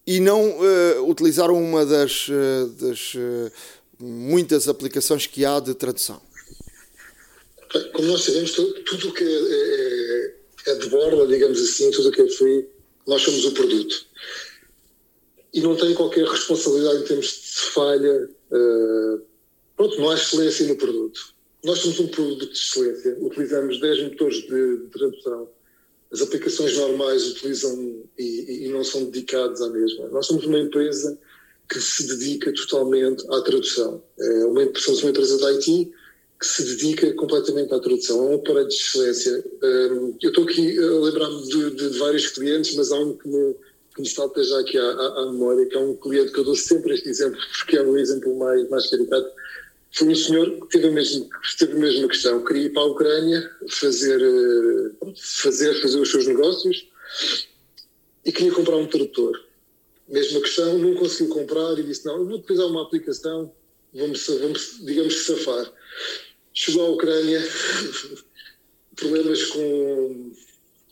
[0.06, 3.50] e não uh, utilizar uma das, uh, das uh,
[3.98, 6.20] muitas aplicações que há de tradução?
[7.94, 12.12] Como nós sabemos, tudo o que é, é, é, de borda, digamos assim, tudo o
[12.12, 12.68] que é free,
[13.06, 14.06] nós somos o produto.
[15.56, 18.30] E não tem qualquer responsabilidade em termos de falha.
[19.76, 21.34] pronto, não há excelência no produto.
[21.64, 23.16] Nós somos um produto de excelência.
[23.20, 25.48] Utilizamos 10 motores de, de tradução
[26.12, 30.08] as aplicações normais utilizam e, e, não são dedicados à mesma.
[30.08, 31.18] Nós somos uma empresa
[31.68, 34.02] que se dedica totalmente à tradução.
[34.18, 35.90] É uma, somos uma empresa da IT
[36.38, 38.24] que se dedica completamente à tradução.
[38.24, 39.44] É um aparelho de excelência.
[39.62, 43.56] Um, eu estou aqui a lembrar-me de, de, vários clientes, mas há um que me,
[43.96, 46.94] que salta já aqui à, à, memória, que é um cliente que eu dou sempre
[46.94, 49.30] este exemplo, porque é um exemplo mais, mais caricato
[49.96, 51.26] foi um senhor que teve a mesma,
[51.58, 52.44] teve a mesma questão.
[52.44, 56.86] Queria ir para a Ucrânia fazer, eh, fazer, fazer os seus negócios
[58.22, 59.42] e queria comprar um tradutor.
[60.06, 63.50] Mesma questão, não conseguiu comprar e disse: Não, vou utilizar uma aplicação,
[63.94, 65.72] vamos, vamos digamos safar.
[66.52, 67.40] Chegou à Ucrânia,
[68.96, 70.32] problemas com,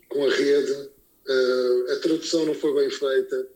[0.08, 0.88] com a rede,
[1.28, 3.48] uh, a tradução não foi bem feita,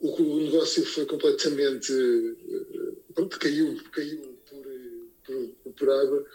[0.00, 1.92] o, o negócio foi completamente.
[1.92, 6.26] Uh, pronto, caiu, caiu por, por, por água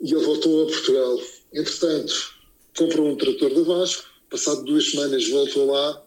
[0.00, 1.20] e ele voltou a Portugal.
[1.52, 2.34] Entretanto,
[2.76, 6.06] comprou um trator da Vasco, passado duas semanas voltou lá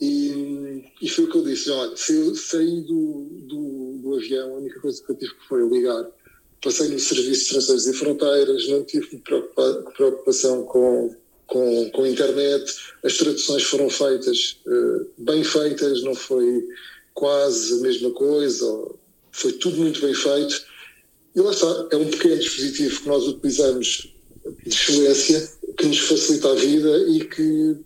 [0.00, 4.54] e, e foi o que eu disse: olha, se eu saí do, do, do avião,
[4.54, 6.10] a única coisa que eu tive que foi ligar
[6.62, 9.22] passei no Serviço de Estrangeiros e Fronteiras, não tive
[9.96, 11.14] preocupação com,
[11.46, 12.72] com, com internet,
[13.02, 16.66] as traduções foram feitas, uh, bem feitas, não foi
[17.14, 18.66] quase a mesma coisa,
[19.32, 20.64] foi tudo muito bem feito.
[21.34, 24.12] E lá está, é um pequeno dispositivo que nós utilizamos
[24.64, 27.76] de excelência, que nos facilita a vida e que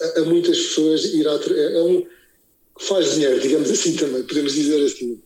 [0.00, 1.32] a, a muitas pessoas irá.
[1.32, 2.06] É, é um.
[2.80, 5.20] faz dinheiro, digamos assim também, podemos dizer assim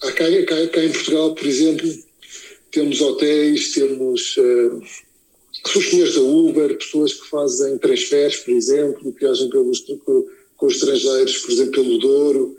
[0.00, 1.92] Cá, cá, cá, em Portugal, por exemplo,
[2.70, 4.80] temos hotéis, temos uh,
[5.64, 9.80] senhores da Uber, pessoas que fazem transferes, por exemplo, que viajam pelos,
[10.56, 12.56] com os estrangeiros, por exemplo, pelo Douro.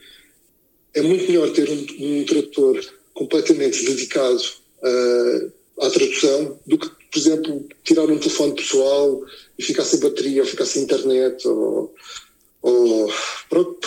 [0.93, 2.81] É muito melhor ter um, um tradutor
[3.13, 4.41] completamente dedicado
[4.81, 9.23] uh, à tradução do que, por exemplo, tirar um telefone pessoal
[9.57, 11.93] e ficar sem bateria, ou ficar sem internet, ou,
[12.61, 13.11] ou,
[13.51, 13.79] ou,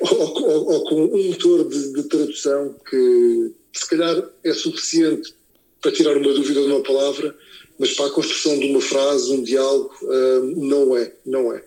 [0.00, 5.34] ou, ou com um motor de, de, tradução que se calhar é suficiente
[5.80, 7.36] para tirar uma dúvida de uma palavra,
[7.78, 11.62] mas para a construção de uma frase, um diálogo, uh, não é, não é.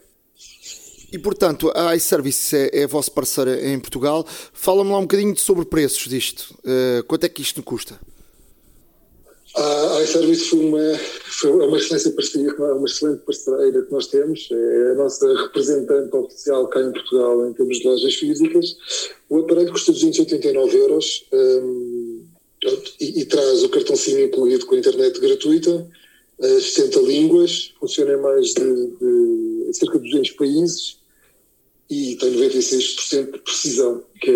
[1.11, 4.25] E portanto, a iService é, é a vossa parceira em Portugal.
[4.53, 6.55] Fala-me lá um bocadinho sobre preços disto.
[6.59, 7.99] Uh, quanto é que isto custa?
[9.55, 14.91] A iService foi uma, foi uma excelente parceria, uma excelente parceira que nós temos, é
[14.91, 18.77] a nossa representante oficial cá em Portugal em termos de lojas físicas.
[19.27, 22.23] O aparelho custa 289 euros um,
[22.99, 25.89] e, e, traz o cartão SIM incluído com a internet gratuita,
[26.41, 30.99] as 70 línguas, funciona em mais de, de cerca de 200 países
[31.89, 34.29] e tem 96% de precisão, que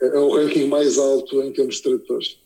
[0.00, 2.38] é, é o ranking mais alto em termos de tradutores.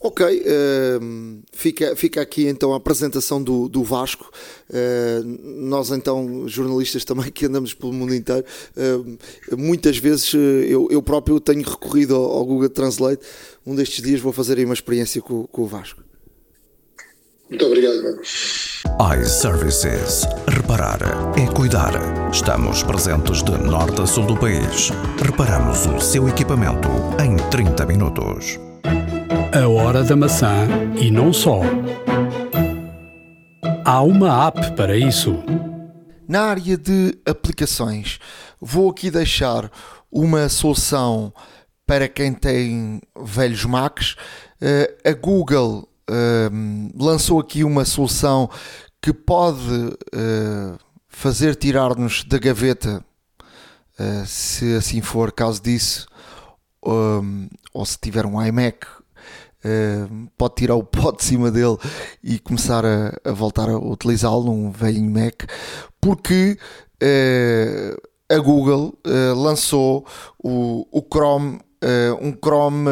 [0.00, 4.30] Ok, uh, fica, fica aqui então a apresentação do, do Vasco.
[4.70, 8.44] Uh, nós, então, jornalistas também que andamos pelo mundo inteiro,
[8.76, 13.22] uh, muitas vezes eu, eu próprio tenho recorrido ao, ao, Google Translate.
[13.66, 16.07] Um destes dias vou fazer aí uma experiência com, com o Vasco.
[17.50, 18.20] Muito obrigado, mano.
[19.22, 20.26] iServices.
[20.48, 20.98] Reparar
[21.34, 21.92] é cuidar.
[22.30, 24.90] Estamos presentes de norte a sul do país.
[25.24, 26.88] Reparamos o seu equipamento
[27.18, 28.58] em 30 minutos.
[29.58, 30.68] A Hora da Maçã
[31.00, 31.62] e não só.
[33.82, 35.42] Há uma app para isso.
[36.28, 38.18] Na área de aplicações,
[38.60, 39.72] vou aqui deixar
[40.12, 41.32] uma solução
[41.86, 44.16] para quem tem velhos Macs.
[44.60, 48.50] Uh, a Google uh, lançou aqui uma solução
[49.00, 50.78] que pode uh,
[51.08, 53.04] fazer tirar-nos da gaveta,
[54.26, 56.06] se assim for caso disso,
[56.86, 58.86] um, ou se tiver um iMac
[59.58, 61.76] Uh, pode tirar o pó de cima dele
[62.22, 65.50] e começar a, a voltar a utilizá-lo num velhinho Mac,
[66.00, 66.56] porque
[67.02, 70.06] uh, a Google uh, lançou
[70.38, 71.58] o, o Chrome,
[72.20, 72.88] um Chrome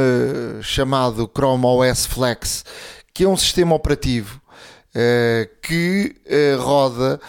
[0.62, 2.64] chamado Chrome OS Flex,
[3.16, 4.40] que é um sistema operativo
[5.62, 6.16] que
[6.58, 7.20] roda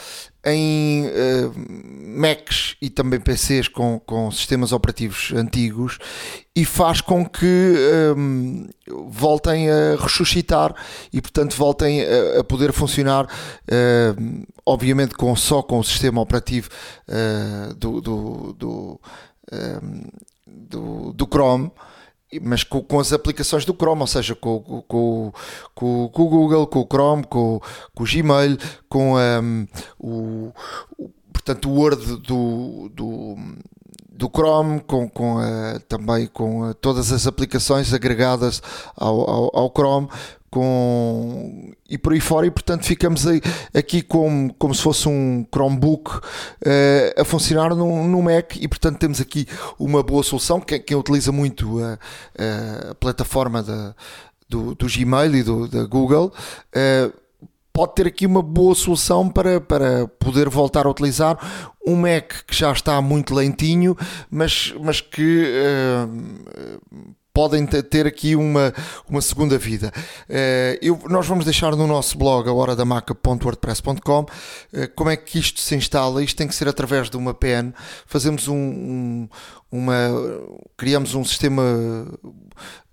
[0.47, 1.53] em uh,
[2.17, 5.99] Macs e também PCs com, com sistemas operativos antigos
[6.55, 7.75] e faz com que
[8.15, 8.67] um,
[9.09, 10.73] voltem a ressuscitar
[11.11, 16.69] e portanto voltem a, a poder funcionar uh, obviamente com, só com o sistema operativo
[17.09, 19.01] uh, do, do, do,
[19.51, 20.03] um,
[20.47, 21.69] do, do Chrome
[22.41, 25.33] mas com, com, as aplicações do Chrome, ou seja, com, com,
[25.73, 27.61] com, com o Google, com o Chrome, com,
[27.99, 28.57] o Gmail,
[28.89, 29.67] com um,
[29.99, 30.53] o,
[30.97, 33.35] o, portanto, o Word do, do,
[34.18, 38.61] do Chrome, com, com a, também com a, todas as aplicações agregadas
[38.95, 40.09] ao, ao, ao Chrome,
[40.49, 43.41] com e por aí fora e portanto ficamos aí,
[43.74, 48.97] aqui como, como se fosse um Chromebook uh, a funcionar no, no Mac e portanto
[48.97, 49.45] temos aqui
[49.78, 51.99] uma boa solução quem, quem utiliza muito a,
[52.91, 53.93] a plataforma da,
[54.49, 56.34] do, do, Gmail e do, da Google
[56.74, 57.26] uh,
[57.78, 61.38] pode ter aqui uma boa solução para, para poder voltar a utilizar
[61.86, 63.95] um Mac que já está muito lentinho
[64.32, 68.73] mas, mas que uh, podem ter aqui uma,
[69.07, 69.93] uma segunda vida.
[70.28, 74.25] Eh, eu, nós vamos deixar no nosso blog, a horadamaca.wordpress.com,
[74.73, 76.23] eh, como é que isto se instala.
[76.23, 77.73] Isto tem que ser através de uma PN.
[78.07, 79.30] Fazemos um, um,
[79.71, 79.95] uma
[80.75, 82.07] criamos um sistema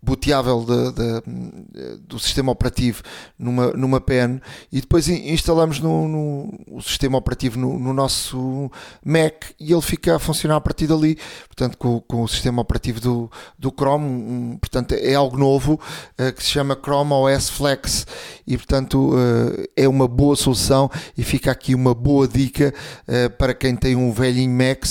[0.05, 3.03] booteável de, de, do sistema operativo
[3.39, 4.41] numa, numa pen
[4.71, 8.71] e depois instalamos no, no o sistema operativo no, no, nosso
[9.05, 13.01] Mac e ele fica a funcionar a partir dali, portanto com, com o sistema operativo
[13.01, 15.81] do, do Chrome, um, portanto é algo novo
[16.21, 18.07] uh, que se chama Chrome OS Flex
[18.47, 22.75] e portanto uh, é uma boa solução e fica aqui uma boa dica
[23.09, 24.85] uh, para quem tem um velhinho Mac,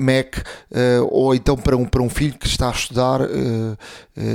[0.00, 0.36] Mac
[1.10, 3.20] ou então para um, para um filho que está a estudar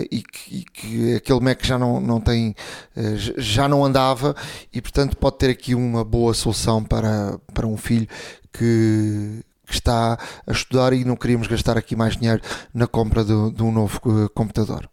[0.10, 2.56] e que, e, que, aquele Mac já não, não tem,
[2.96, 4.36] eh, já não andava
[4.74, 8.08] e portanto pode ter aqui uma boa solução para, para um filho
[8.52, 10.18] que, que está
[10.48, 12.42] a estudar e não queríamos gastar aqui mais dinheiro
[12.74, 14.90] na compra de, de um novo eh, computador.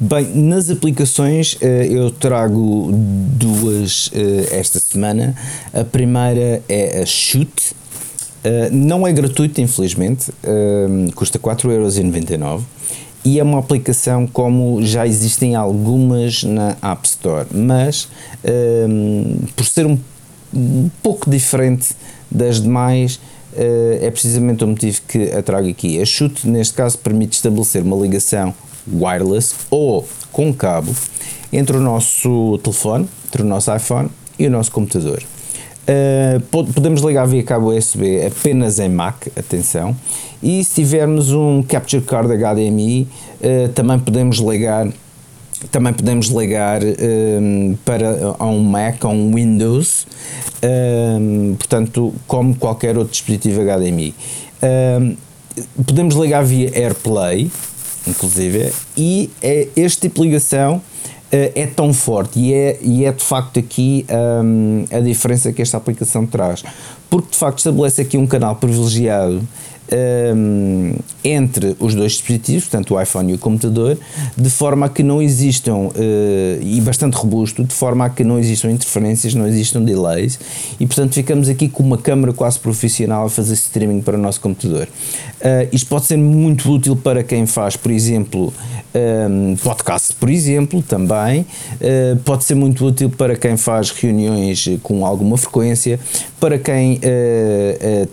[0.00, 4.08] Bem, nas aplicações eu trago duas
[4.52, 5.36] esta semana.
[5.74, 7.74] A primeira é a Shoot.
[8.70, 10.30] Não é gratuito, infelizmente,
[11.16, 12.62] custa 4,99€
[13.28, 18.08] e é uma aplicação como já existem algumas na App Store, mas
[18.88, 19.98] um, por ser um,
[20.54, 21.94] um, pouco diferente
[22.30, 23.16] das demais,
[23.52, 26.00] uh, é precisamente o motivo que a trago aqui.
[26.00, 28.54] A Chute, neste caso, permite estabelecer uma ligação
[28.90, 30.94] wireless ou com cabo
[31.52, 34.08] entre o nosso telefone, entre o nosso iPhone
[34.38, 35.22] e o nosso computador.
[35.88, 36.40] Uh,
[36.74, 39.96] podemos ligar via cabo USB apenas em Mac, atenção,
[40.42, 43.08] e se tivermos um Capture Card HDMI, uh,
[43.40, 44.86] eh, também podemos ligar
[45.72, 50.06] também podemos ligar um, eh, para a um Mac, a um Windows,
[50.62, 54.14] um, portanto, como qualquer outro dispositivo HDMI.
[54.62, 55.16] Um,
[55.84, 57.50] podemos ligar via AirPlay,
[58.06, 60.97] inclusive, e é este tipo de ligação eh,
[61.30, 65.76] é tão forte e é, e é de facto aqui um, a diferença que esta
[65.76, 66.64] aplicação traz.
[67.10, 69.42] Porque de facto estabelece aqui um canal privilegiado
[69.92, 73.98] um, entre os dois dispositivos, portanto o iPhone e o computador,
[74.36, 75.92] de forma a que não existam, uh,
[76.60, 80.38] e bastante robusto, de forma a que não existam interferências, não existam delays,
[80.78, 84.40] e portanto ficamos aqui com uma câmera quase profissional a fazer streaming para o nosso
[84.40, 84.88] computador.
[85.40, 88.52] Uh, isto pode ser muito útil para quem faz, por exemplo,
[89.30, 95.06] um, podcast, por exemplo, também, uh, pode ser muito útil para quem faz reuniões com
[95.06, 95.98] alguma frequência,
[96.40, 97.00] para quem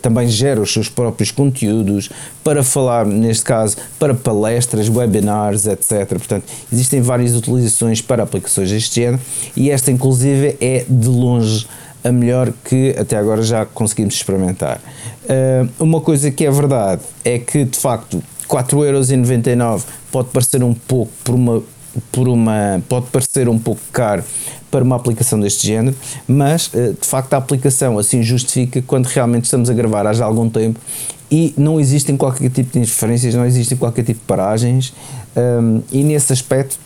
[0.02, 2.10] também gera os seus próprios conteúdos conteúdos,
[2.44, 6.08] para falar, neste caso, para palestras, webinars, etc.
[6.08, 9.20] Portanto, existem várias utilizações para aplicações deste género
[9.56, 11.66] e esta, inclusive, é de longe
[12.04, 14.80] a melhor que até agora já conseguimos experimentar.
[15.24, 21.10] Uh, uma coisa que é verdade é que, de facto, 4,99€ pode parecer um pouco
[21.24, 21.62] por uma
[22.12, 24.22] por uma pode parecer um pouco caro
[24.70, 25.96] para uma aplicação deste género,
[26.28, 30.24] mas eh, de facto a aplicação assim justifica quando realmente estamos a gravar há já
[30.24, 30.78] algum tempo
[31.30, 34.92] e não existem qualquer tipo de interferências, não existem qualquer tipo de paragens
[35.36, 36.78] um, e nesse aspecto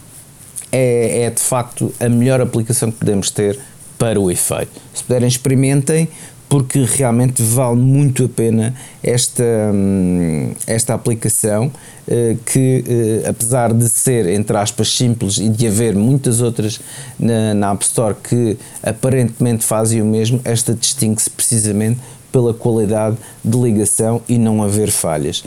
[0.73, 3.59] é, é de facto a melhor aplicação que podemos ter
[3.99, 4.81] para o efeito.
[4.95, 6.09] Se puderem experimentem,
[6.51, 8.75] porque realmente vale muito a pena
[9.05, 11.71] esta, hum, esta aplicação
[12.09, 16.81] eh, que eh, apesar de ser entre aspas simples e de haver muitas outras
[17.17, 22.01] na, na App Store que aparentemente fazem o mesmo, esta distingue-se precisamente
[22.31, 25.43] pela qualidade de ligação e não haver falhas.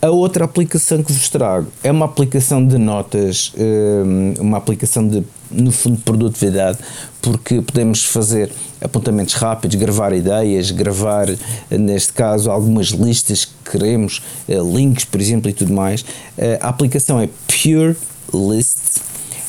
[0.00, 5.24] A outra aplicação que vos trago é uma aplicação de notas, hum, uma aplicação de,
[5.50, 6.78] no fundo, de produtividade,
[7.20, 11.26] porque podemos fazer apontamentos rápidos, gravar ideias, gravar,
[11.68, 16.04] neste caso, algumas listas que queremos, eh, links, por exemplo, e tudo mais.
[16.36, 17.96] Eh, a aplicação é Pure
[18.32, 19.00] List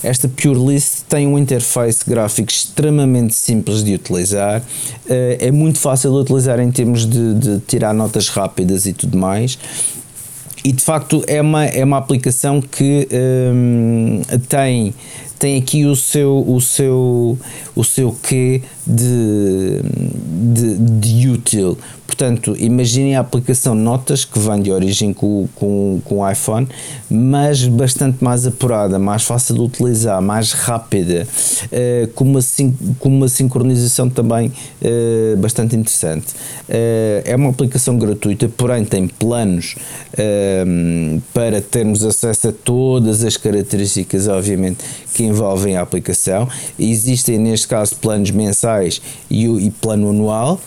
[0.04, 4.64] esta Pure List tem um interface gráfico extremamente simples de utilizar,
[5.10, 9.18] eh, é muito fácil de utilizar em termos de, de tirar notas rápidas e tudo
[9.18, 9.58] mais.
[10.64, 14.94] E de facto é uma, é uma aplicação que um, tem,
[15.38, 17.38] tem aqui o seu, o seu,
[17.76, 19.82] o seu quê de,
[20.54, 21.78] de, de útil.
[22.20, 26.68] Portanto, imaginem a aplicação Notas, que vem de origem com, com, com o iPhone,
[27.10, 31.26] mas bastante mais apurada, mais fácil de utilizar, mais rápida,
[31.66, 32.40] uh, com, uma,
[33.00, 36.34] com uma sincronização também uh, bastante interessante.
[36.68, 39.76] Uh, é uma aplicação gratuita, porém tem planos
[41.34, 44.84] para termos acesso a todas as características, obviamente,
[45.14, 46.50] que envolvem a aplicação.
[46.78, 48.79] Existem, neste caso, planos mensais
[49.30, 50.60] e, e plano anual.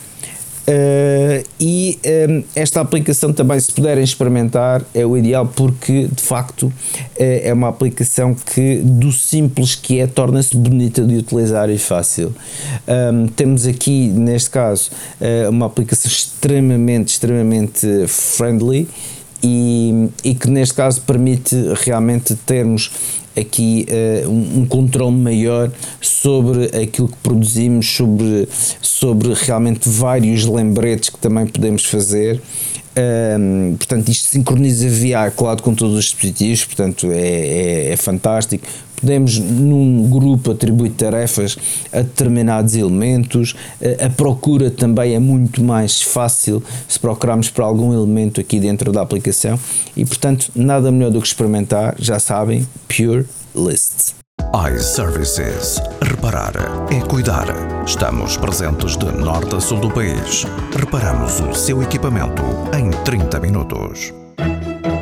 [0.65, 1.99] Uh, e
[2.29, 6.73] um, eh, esta aplicação também, se puderem experimentar, é o ideal porque de facto uh,
[7.17, 12.33] é uma aplicação que, do simples que é, torna-se bonita de utilizar e fácil.
[12.87, 14.89] Um, temos aqui, neste caso,
[15.19, 18.87] uh, uma aplicação extremamente, extremamente friendly
[19.43, 22.89] e, e que neste caso permite realmente termos
[23.39, 25.71] aqui uh, um, um controle maior
[26.01, 28.47] sobre aquilo que produzimos, sobre,
[28.81, 32.41] sobre realmente vários lembretes que também podemos fazer.
[32.95, 38.67] Um, portanto, isto sincroniza via cloud com todos os dispositivos, portanto, é, é, é fantástico
[39.03, 41.57] podemos num grupo atribuir tarefas
[41.91, 43.53] a determinados elementos,
[43.99, 49.01] a procura também é muito mais fácil se procurarmos por algum elemento aqui dentro da
[49.01, 49.59] aplicação
[49.95, 54.13] e portanto nada melhor do que experimentar, já sabem, Pure List
[54.53, 55.81] iServices.
[56.01, 56.53] Reparar
[56.91, 57.47] é cuidar.
[57.85, 60.45] Estamos presentes de norte a sul do país.
[60.77, 62.43] Reparamos o seu equipamento
[62.77, 64.13] em 30 minutos.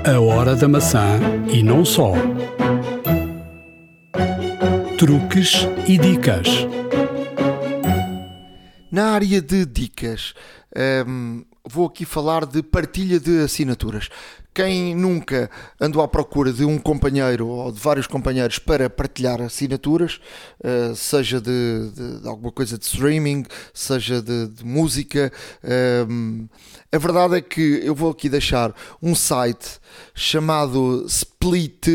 [0.05, 1.19] A hora da maçã
[1.51, 2.13] e não só
[5.01, 6.47] truques e dicas.
[8.91, 10.35] Na área de dicas,
[11.07, 14.09] hum, vou aqui falar de partilha de assinaturas.
[14.53, 15.49] Quem nunca
[15.79, 20.21] andou à procura de um companheiro ou de vários companheiros para partilhar assinaturas,
[20.63, 23.43] uh, seja de, de, de, alguma coisa de streaming,
[23.73, 25.33] seja de, de música,
[26.07, 26.47] um,
[26.91, 28.71] a verdade é que eu vou aqui deixar
[29.01, 29.79] um site
[30.13, 31.87] chamado Split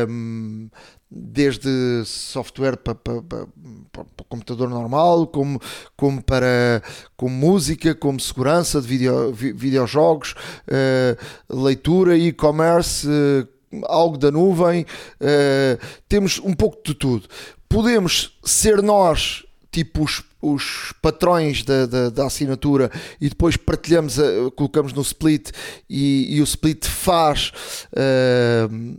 [0.08, 0.70] um,
[1.12, 3.46] desde software para, para, para,
[3.92, 5.60] para, computador normal, como,
[5.98, 6.82] como para
[7.18, 10.34] como música, como segurança de video, videojogos,
[10.68, 13.48] uh, leitura, e-commerce, uh,
[13.88, 14.86] algo da nuvem,
[15.20, 17.28] uh, temos um pouco de tudo.
[17.68, 24.24] Podemos ser nós tipo os, os patrões da, da, da, assinatura e depois partilhamos, a,
[24.56, 25.52] colocamos no split
[25.90, 27.52] e, e o split faz
[27.94, 28.98] uh,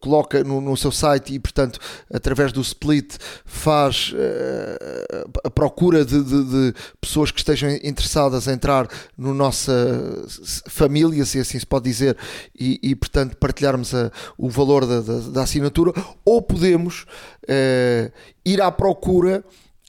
[0.00, 1.78] coloca no, no, seu site e, portanto,
[2.12, 8.52] através do split faz uh, a procura de, de, de, pessoas que estejam interessadas em
[8.52, 10.24] entrar na no nossa
[10.68, 12.16] família, se assim se pode dizer,
[12.58, 15.92] e, e portanto, partilharmos a, o valor da, da, da, assinatura,
[16.24, 17.02] ou podemos
[17.44, 18.12] uh,
[18.44, 19.44] ir à procura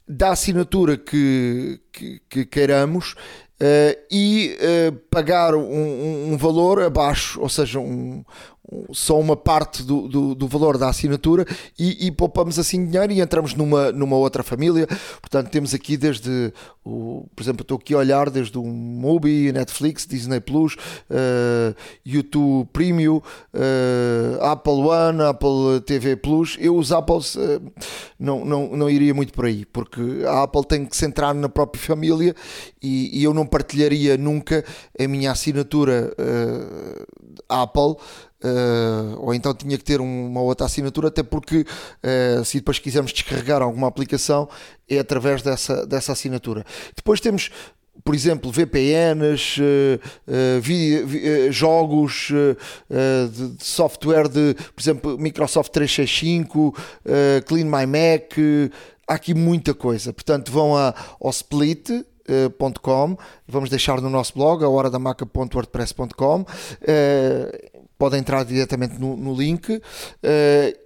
[0.08, 3.14] da assinatura que, que, que queiramos
[3.58, 8.22] Uh, e uh, pagar um, um, valor abaixo, ou seja, um,
[8.92, 11.46] só uma parte do, do, do valor da assinatura
[11.78, 14.86] e, e, poupamos assim dinheiro e entramos numa, numa outra família.
[15.20, 16.52] Portanto, temos aqui desde,
[16.84, 22.68] o, por exemplo, estou aqui a olhar desde o Mubi, Netflix, Disney Plus, uh, YouTube
[22.72, 26.56] Premium, uh, Apple One, Apple TV Plus.
[26.60, 27.62] Eu os Apples uh,
[28.18, 31.48] não, não, não iria muito por aí, porque a Apple tem que se entrar na
[31.48, 32.34] própria família
[32.82, 34.64] e, e eu não partilharia nunca
[34.98, 36.12] a minha assinatura
[37.48, 37.96] Apple
[38.46, 43.12] Uh, ou então tinha que ter uma outra assinatura, até porque uh, se depois quisermos
[43.12, 44.48] descarregar alguma aplicação
[44.88, 46.64] é através dessa, dessa assinatura.
[46.94, 47.50] Depois temos
[48.04, 52.56] por exemplo, VPNs, uh, uh, jogos uh,
[53.28, 56.74] de, de, software de, por exemplo, Microsoft 365,
[57.46, 58.34] Clean My Mac,
[59.08, 60.12] há aqui muita coisa.
[60.12, 63.16] Portanto, vão a, ao split.com,
[63.48, 64.88] vamos deixar no nosso blog, a hora
[67.98, 69.80] da maca.wordpress.com pode entrar diretamente no, no link uh,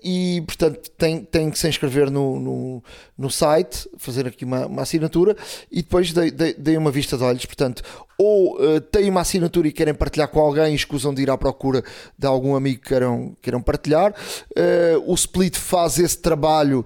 [0.02, 2.84] e portanto tem, tem que se inscrever no, no,
[3.18, 5.36] no site, fazer aqui uma, uma assinatura
[5.70, 7.82] e depois dei, dei, dei, uma vista de olhos, portanto
[8.16, 11.82] ou uh, têm uma assinatura e querem partilhar com alguém escusam de ir à procura
[12.16, 16.84] de algum amigo que queiram, queiram partilhar uh, o Split faz esse trabalho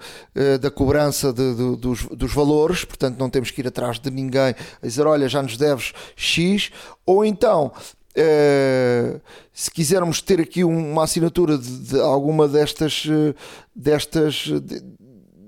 [0.60, 4.54] da cobrança de, de, dos, dos valores, portanto não temos que ir atrás de ninguém
[4.82, 6.70] a dizer olha já nos deves X
[7.06, 7.72] ou então
[8.16, 9.20] Uh,
[9.52, 13.34] se quisermos ter aqui uma assinatura de, de alguma destas, uh,
[13.74, 14.82] destas de,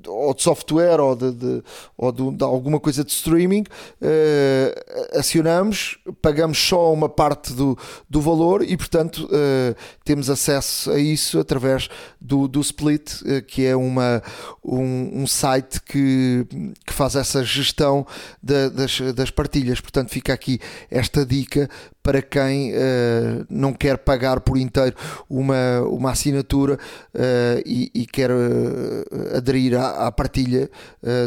[0.07, 1.63] ou, de software ou de, de
[1.97, 7.77] ou de, alguma coisa de streaming, uh, acionamos, pagamos só uma parte do,
[8.09, 11.89] do valor e, portanto, uh, temos acesso a isso através
[12.21, 14.23] do, do Split, uh, que é uma,
[14.65, 16.47] um, um, site que,
[16.87, 18.07] que faz essa gestão
[18.43, 19.81] da, das, das partilhas.
[19.81, 20.61] Portanto, fica aqui
[20.91, 21.69] esta dica
[22.07, 24.95] para quem uh, não quer pagar por inteiro
[25.29, 27.19] uma, uma assinatura uh,
[27.67, 30.71] e, e, quer uh, aderir à, à partilha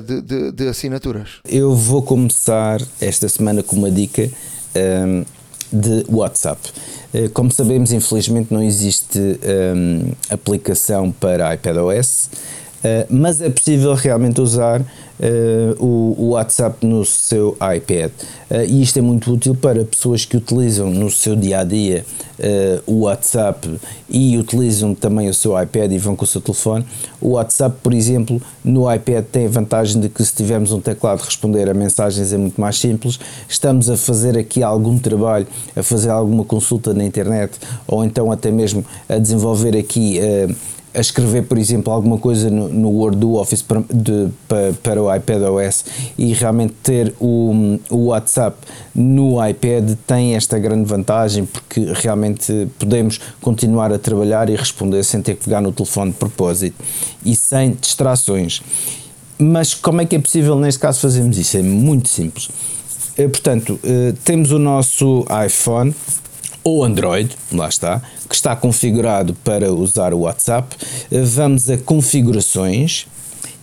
[0.06, 1.42] de, de, de, assinaturas.
[1.44, 4.30] Eu vou começar esta semana com uma dica um,
[4.76, 5.26] ehm,
[5.72, 6.62] de WhatsApp.
[7.34, 12.30] Como sabemos, infelizmente não existe um, ehm, aplicação para iPadOS.
[12.80, 14.82] Uh, mas é possível realmente usar
[15.20, 18.12] uh, o, o, WhatsApp no seu iPad.
[18.50, 22.06] Uh, e isto é muito útil para pessoas que utilizam no seu dia a dia
[22.88, 23.70] o WhatsApp
[24.10, 26.86] e utilizam também o seu iPad e vão com o seu telefone.
[27.20, 31.20] O WhatsApp, por exemplo, no iPad tem a vantagem de que se tivermos um teclado
[31.20, 33.20] responder a mensagens é muito mais simples.
[33.46, 35.46] Estamos a fazer aqui algum trabalho,
[35.76, 40.18] a fazer alguma consulta na internet ou então até mesmo a desenvolver aqui
[40.94, 45.04] a escrever, por exemplo, alguma coisa no, no Word do Office para, de, para, para,
[45.04, 45.86] o iPad OS
[46.18, 48.58] e realmente ter o, o WhatsApp
[48.96, 55.22] no iPad tem esta grande vantagem porque realmente podemos continuar a trabalhar e responder sem
[55.22, 56.76] ter que pegar no telefone de propósito
[57.24, 58.62] e sem distrações.
[59.38, 61.56] Mas como é que é possível neste caso fazermos isso?
[61.56, 62.50] É muito simples.
[63.18, 65.94] Eh, portanto, eh, temos o nosso iPhone
[66.64, 70.76] ou Android, lá está, que está configurado para usar o WhatsApp,
[71.12, 73.08] vamos a configurações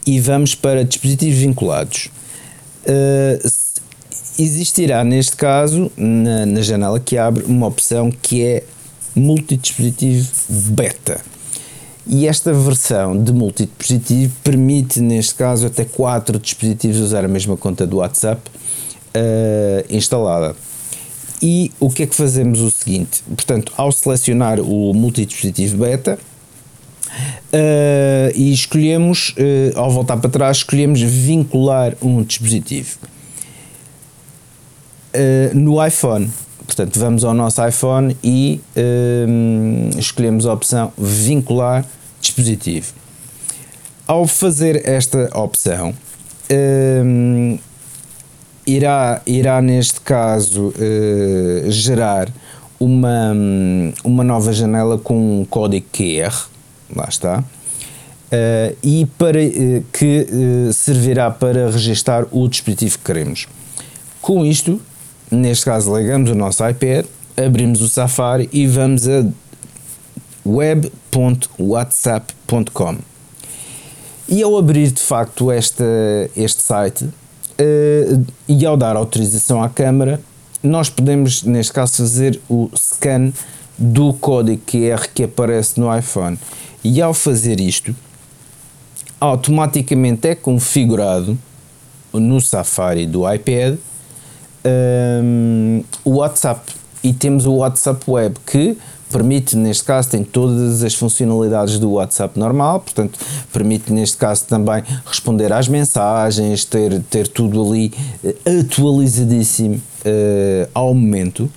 [0.06, 2.10] e vamos para dispositivos vinculados.
[2.86, 3.48] Uh,
[4.38, 8.64] existirá neste caso, na, na, janela que abre, uma opção que é
[9.14, 11.20] multidispositivo beta.
[12.06, 17.84] E esta versão de multidispositivo permite, neste caso, até quatro dispositivos usar a mesma conta
[17.84, 20.54] do WhatsApp uh, instalada.
[21.42, 23.22] E o que é que fazemos o seguinte?
[23.24, 26.18] Portanto, ao selecionar o multidispositivo beta,
[27.52, 32.98] Uh, e escolhemos, uh, ao voltar para trás, escolhemos vincular um dispositivo.
[35.14, 36.30] Uh, no iPhone,
[36.66, 38.60] portanto, vamos ao nosso iPhone e
[39.96, 41.86] escolhemos a opção vincular
[42.20, 42.92] dispositivo.
[44.06, 45.94] Ao fazer esta opção,
[48.66, 52.28] irá, irá neste caso uh, gerar
[52.78, 53.32] uma,
[54.04, 56.34] uma nova janela com um código QR,
[56.94, 57.44] lá está, uh,
[58.82, 60.26] e para, uh, que
[60.74, 63.46] servirá para registar o dispositivo que queremos.
[64.20, 64.78] Com isto,
[65.30, 67.06] neste caso, ligamos o nosso iPad,
[67.36, 69.24] abrimos o Safari e vamos a
[70.44, 72.98] web.whatsapp.com.
[74.28, 75.84] E ao abrir de facto esta,
[76.36, 77.08] este site,
[77.58, 80.20] Uh, e ao dar autorização à câmara,
[80.62, 83.32] nós podemos, neste caso, fazer o scan
[83.78, 86.38] do código QR que aparece no iPhone.
[86.82, 87.94] E ao fazer isto,
[89.20, 91.38] automaticamente é configurado
[92.12, 93.76] no Safari do iPad
[94.64, 96.72] um, o WhatsApp.
[97.02, 98.76] E temos o WhatsApp Web que
[99.10, 103.18] permite, neste caso, tem todas as funcionalidades do WhatsApp normal, portanto,
[103.52, 107.92] permite, neste caso, também responder às mensagens, ter, ter tudo ali
[108.24, 111.50] eh, atualizadíssimo uh, ao momento.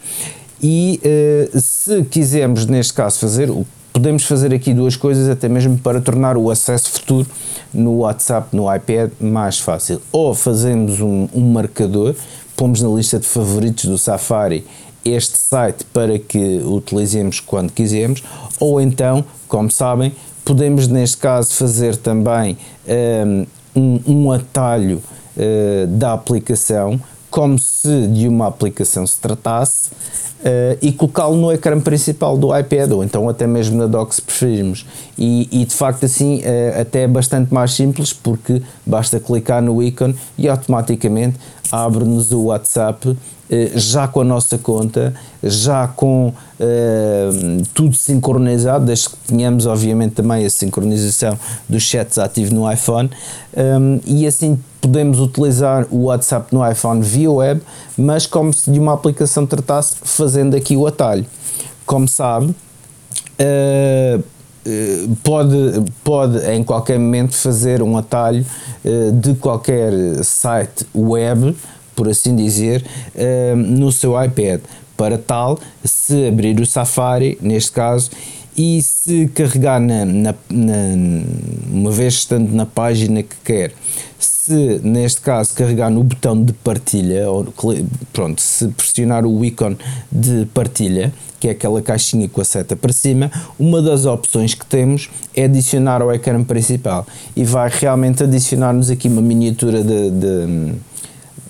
[0.62, 5.78] E uh, se quisermos, neste caso, fazer o podemos fazer aqui duas coisas, até mesmo
[5.78, 7.28] para tornar o acesso futuro
[7.74, 10.02] no WhatsApp, no iPad, mais fácil.
[10.12, 12.16] Ou fazemos um, um marcador,
[12.56, 14.66] pomos na lista de favoritos do Safari
[15.04, 18.24] este site para que utilizemos quando quisermos,
[18.60, 22.58] ou então, como sabem, podemos neste caso fazer também
[23.76, 25.02] um, um atalho
[25.38, 29.90] uh, da aplicação, como se de uma aplicação se tratasse,
[30.40, 34.22] uh, e colocá-lo no ecrã principal do iPad, ou então até mesmo na dock se
[34.22, 34.86] preferirmos.
[35.18, 39.82] E, e de facto assim uh, até é bastante mais simples porque basta clicar no
[39.82, 41.38] ícone e automaticamente
[41.72, 43.16] abre-nos o WhatsApp
[43.50, 47.30] eh, já com a nossa conta, já com eh,
[47.74, 53.10] tudo sincronizado, desde que tenhamos obviamente também a sincronização dos chats ativo no iPhone
[53.56, 57.62] um, eh, e assim podemos utilizar o WhatsApp no iPhone via web,
[57.98, 61.26] mas como se de uma aplicação tratasse, fazendo aqui o atalho.
[61.86, 64.24] Como sabe, uh,
[65.24, 68.46] pode, pode em qualquer momento fazer um atalho
[68.86, 69.92] uh, de qualquer
[70.24, 71.56] site web
[72.00, 72.82] por assim dizer,
[73.14, 74.62] uh, no seu iPad.
[74.96, 78.10] Para tal, se abrir o Safari, neste caso,
[78.56, 80.74] e se carregar na, na, na,
[81.70, 83.74] uma vez estando na página que quer,
[84.50, 87.46] se neste caso carregar no botão de partilha, ou
[88.12, 89.78] pronto, se pressionar o ícone
[90.12, 94.66] de partilha, que é aquela caixinha com a seta para cima, uma das opções que
[94.66, 97.06] temos é adicionar ao ecrã principal.
[97.36, 100.74] E vai realmente adicionar-nos aqui uma miniatura de, de,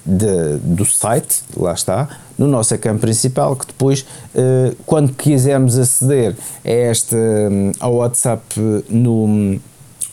[0.06, 6.36] de, do site, lá está, no nosso ecrã principal, que depois, eh, quando quisermos aceder
[6.66, 8.44] a hum, ao WhatsApp
[8.90, 9.58] no,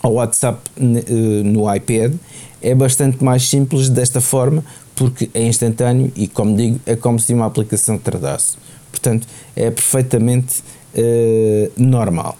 [0.03, 2.14] ao WhatsApp eh, no iPad,
[2.62, 7.32] é bastante mais simples desta forma, porque é instantâneo e, como digo, é como se
[7.34, 8.57] uma aplicação tratasse.
[8.90, 10.62] Portanto, é perfeitamente
[10.94, 12.36] uh, normal.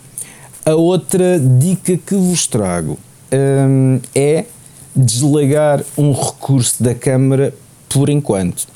[0.65, 2.99] A outra dica que vos trago
[3.33, 4.47] um, é
[4.95, 7.55] desligar um recurso da câmara
[7.89, 8.67] por enquanto.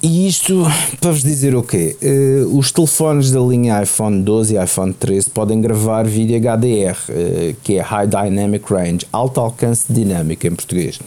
[0.00, 0.64] E isto
[1.00, 1.96] para vos dizer o quê?
[2.00, 7.56] Uh, os telefones da linha iPhone 12 e iPhone 13 podem gravar vídeo HDR, uh,
[7.64, 11.00] que é High Dynamic Range, alto alcance dinâmico em português,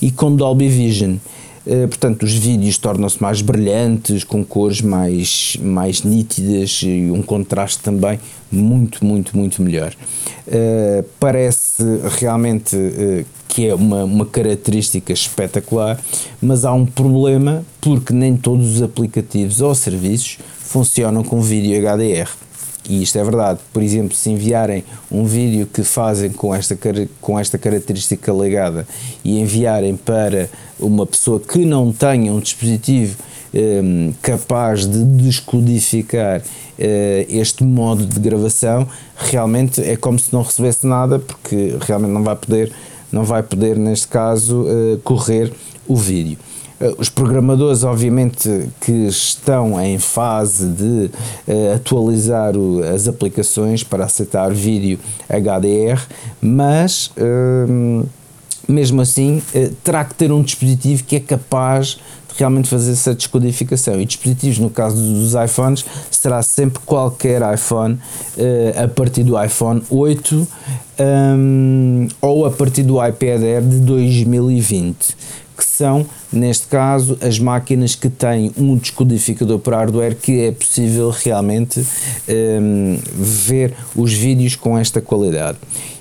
[0.00, 1.16] e com Dolby Vision.
[1.66, 7.82] Uh, portanto, os vídeos tornam-se mais brilhantes, com cores mais, mais nítidas e um contraste
[7.82, 8.20] também
[8.50, 9.94] muito, muito, muito melhor.
[11.18, 11.82] parece
[12.18, 12.76] realmente
[13.48, 15.98] que é uma, uma característica espetacular,
[16.42, 22.28] mas há um problema porque nem todos os aplicativos ou serviços funcionam com vídeo HDR.
[22.88, 23.60] E isto é verdade.
[23.72, 26.78] Por exemplo, se enviarem um vídeo que fazem com esta,
[27.20, 28.86] com esta característica ligada
[29.24, 33.16] e enviarem para uma pessoa que não tenha um dispositivo
[33.54, 36.42] um, capaz de descodificar uh,
[37.28, 42.36] este modo de gravação, realmente é como se não recebesse nada, porque realmente não vai
[42.36, 42.72] poder
[43.10, 45.52] não vai poder, neste caso, uh, correr
[45.86, 46.38] o vídeo.
[46.80, 51.10] Uh, os programadores, obviamente, que estão em fase de
[51.48, 56.00] uh, atualizar o, as aplicações para aceitar vídeo HDR,
[56.40, 57.10] mas
[58.68, 59.40] mesmo assim
[59.84, 61.98] terá que ter um dispositivo que é capaz
[62.36, 64.00] realmente fazer essa descodificação.
[64.00, 69.82] E dispositivos, no caso dos iPhones, será sempre qualquer iPhone uh, a partir do iPhone
[69.90, 70.48] 8
[70.98, 75.16] um, ou a partir do iPad Air de 2020
[75.56, 81.10] que são, neste caso, as máquinas que têm um descodificador por hardware que é possível
[81.10, 81.84] realmente
[82.28, 85.56] um, ver os vídeos com esta qualidade.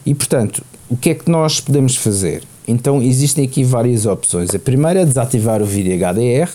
[0.06, 2.44] E, portanto, o que é que nós podemos fazer?
[2.68, 4.54] Então existem aqui várias opções.
[4.54, 6.50] A primeira é desativar o vídeo HDR,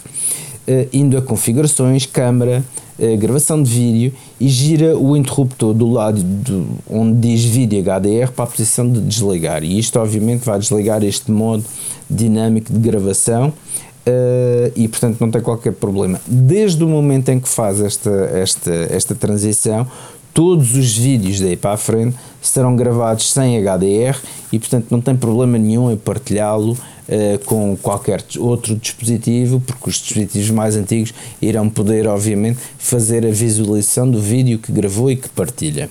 [0.66, 2.64] eh, indo a configurações, câmara,
[2.98, 8.30] eh, gravação de vídeo e gira o interruptor do lado do, onde diz vídeo HDR
[8.30, 9.64] para a posição de desligar.
[9.64, 11.64] E isto obviamente vai desligar este modo
[12.08, 13.52] dinâmico de gravação
[14.00, 16.18] Uh, e portanto não tem qualquer problema.
[16.26, 19.86] Desde o momento em que faz esta, esta, esta transição,
[20.32, 24.18] todos os vídeos daí para a frente serão gravados sem HDR
[24.52, 29.96] e portanto não tem problema nenhum em partilhá-lo uh, com qualquer outro dispositivo, porque os
[29.96, 35.28] dispositivos mais antigos irão poder obviamente fazer a visualização do vídeo que gravou e que
[35.28, 35.90] partilha.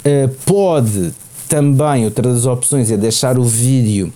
[0.00, 1.12] Uh, pode
[1.48, 4.12] também, outra das opções é deixar o vídeo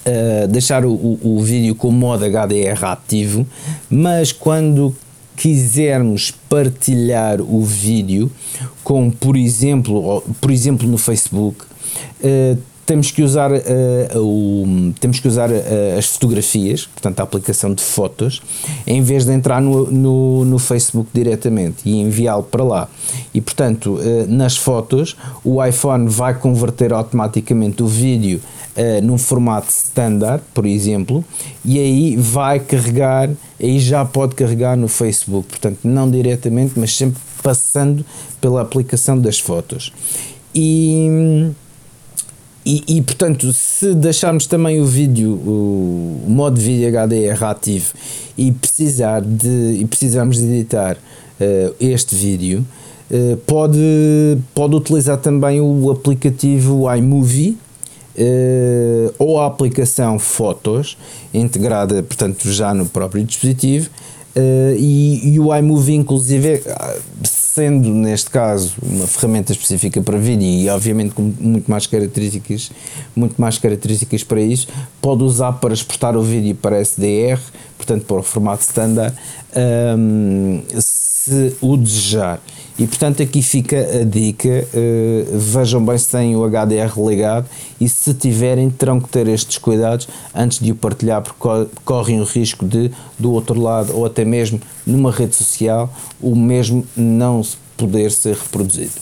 [0.00, 3.46] Uh, deixar o, o, o, vídeo com o modo HDR ativo,
[3.90, 4.96] mas quando
[5.40, 8.30] quisermos partilhar o vídeo
[8.84, 11.64] com, por exemplo, por exemplo no Facebook,
[12.22, 17.72] uh, temos que usar, uh, o, temos que usar uh, as fotografias, portanto a aplicação
[17.72, 18.42] de fotos,
[18.86, 22.88] em vez de entrar no, no, no Facebook diretamente e enviá-lo para lá.
[23.32, 28.40] E portanto, uh, nas fotos, o iPhone vai converter automaticamente o vídeo
[29.02, 31.24] num formato standard, por exemplo,
[31.64, 33.28] e aí vai carregar,
[33.62, 38.04] aí já pode carregar no Facebook, portanto, não diretamente, mas sempre passando
[38.40, 39.92] pela aplicação das fotos.
[40.54, 41.50] E,
[42.64, 47.92] e, e, portanto, se deixarmos também o vídeo, o, modo vídeo HDR ativo
[48.36, 52.66] e precisar de e precisarmos de editar uh, este vídeo,
[53.10, 53.78] uh, pode,
[54.54, 57.56] pode utilizar também o aplicativo iMovie
[58.16, 60.96] uh, ou a aplicação Fotos,
[61.32, 63.88] integrada, portanto, já no próprio dispositivo,
[64.36, 66.62] uh, e, e, o iMovie, inclusive,
[67.22, 72.70] sendo neste caso uma ferramenta específica para vídeo e obviamente com muito mais características,
[73.14, 74.68] muito mais características para isso,
[75.00, 77.40] pode usar para exportar o vídeo para SDR,
[77.76, 79.14] portanto para o formato standard,
[79.98, 82.40] um, se o desejar.
[82.78, 87.46] E portanto aqui fica a dica, uh, vejam bem se têm o HDR ligado
[87.80, 92.24] e se tiverem terão que ter estes cuidados antes de o partilhar porque correm o
[92.24, 97.42] risco de do outro lado ou até mesmo numa rede social o mesmo não
[97.80, 98.92] poder ser reproduzido.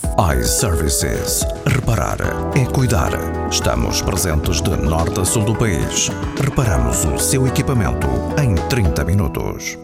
[0.41, 1.45] iServices.
[1.67, 2.19] Reparar
[2.55, 3.11] é cuidar.
[3.51, 6.11] Estamos presentes de norte a sul do país.
[6.41, 8.07] Reparamos o seu equipamento
[8.41, 9.77] em 30 minutos.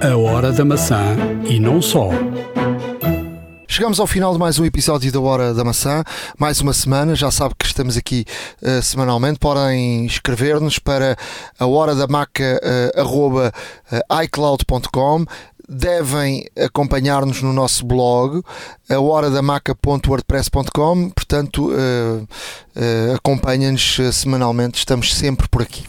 [0.00, 2.08] A hora da maçã e não só.
[3.78, 6.02] Chegamos ao final de mais um episódio da Hora da Maçã,
[6.36, 7.14] mais uma semana.
[7.14, 8.24] Já sabe que estamos aqui
[8.60, 9.38] uh, semanalmente.
[9.38, 11.16] Podem escrever-nos para
[11.56, 13.52] a hora da maca uh, arroba,
[13.92, 15.24] uh, iCloud.com
[15.70, 18.42] devem acompanhar-nos no nosso blog,
[18.88, 25.84] a horadamaca.wordpress.com, portanto, uh, uh, acompanhem-nos semanalmente, estamos sempre por aqui.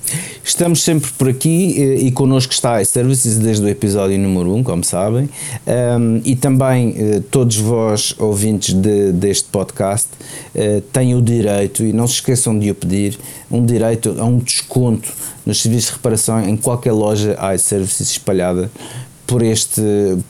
[0.50, 4.58] Estamos sempre por aqui e, e connosco está a Services desde o episódio número 1,
[4.58, 5.30] um, como sabem,
[5.68, 10.10] um, e também uh, todos vós, ouvintes de, deste podcast,
[10.92, 13.20] têm o direito, e não se esqueçam de o pedir,
[13.52, 15.14] um direito a um desconto
[15.46, 18.72] nos serviços de reparação em qualquer loja iServices espalhada
[19.28, 19.84] por este,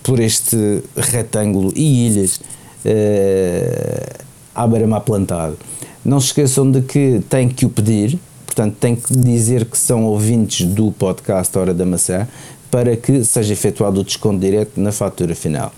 [0.03, 2.41] por este retângulo e ilhas
[2.85, 5.57] uh, à beira-mar plantado.
[6.03, 10.05] Não se esqueçam de que têm que o pedir, portanto, têm que dizer que são
[10.05, 12.27] ouvintes do podcast Hora da Maçã
[12.71, 15.71] para que seja efetuado o desconto direto na fatura final.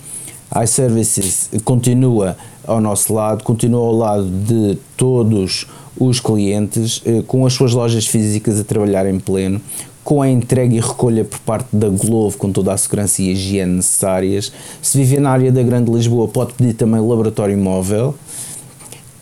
[0.63, 5.67] iServices continua ao nosso lado, continua ao lado de todos
[5.99, 9.61] os clientes, eh, com as suas lojas físicas a trabalhar em pleno,
[10.03, 13.75] com a entrega e recolha por parte da Glovo, com toda a segurança e higiene
[13.75, 14.51] necessárias.
[14.81, 18.15] Se viver na área da Grande Lisboa, pode pedir também laboratório móvel.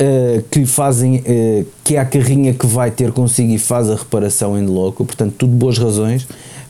[0.02, 3.96] Uh, que fazem uh, que é a carrinha que vai ter consigo e faz a
[3.96, 6.26] reparação em loco, portanto, tudo boas razões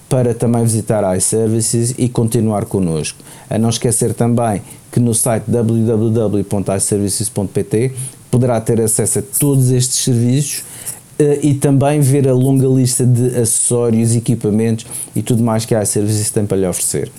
[0.09, 3.19] para também visitar a iServices e continuar connosco.
[3.47, 7.91] A não esquecer também que no site www.iservices.pt
[8.31, 10.63] poderá ter acesso a todos estes serviços
[11.19, 15.83] uh, e também ver a longa lista de acessórios, equipamentos e tudo mais que a
[15.83, 17.11] iServices tem para lhe oferecer.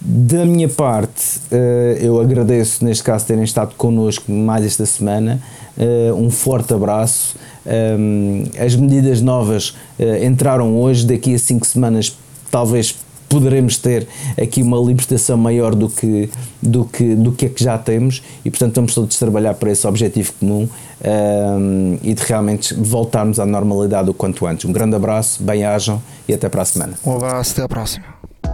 [0.00, 5.40] Da minha parte, uh, eu agradeço neste caso terem estado connosco mais esta semana.
[5.76, 7.36] Uh, um forte abraço.
[7.66, 9.74] Um, as medidas novas
[10.22, 12.16] entraram hoje, daqui a cinco semanas
[12.50, 12.96] talvez
[13.28, 14.08] poderemos ter
[14.40, 16.30] aqui uma libertação maior do que,
[16.62, 19.86] do que, do que é que já temos e portanto vamos todos trabalhar para esse
[19.86, 20.68] objetivo comum
[21.04, 24.64] um, e de realmente voltarmos à normalidade o quanto antes.
[24.64, 26.94] Um grande abraço, bem-ajam e até para a semana.
[27.04, 28.17] Um abraço, até a próxima.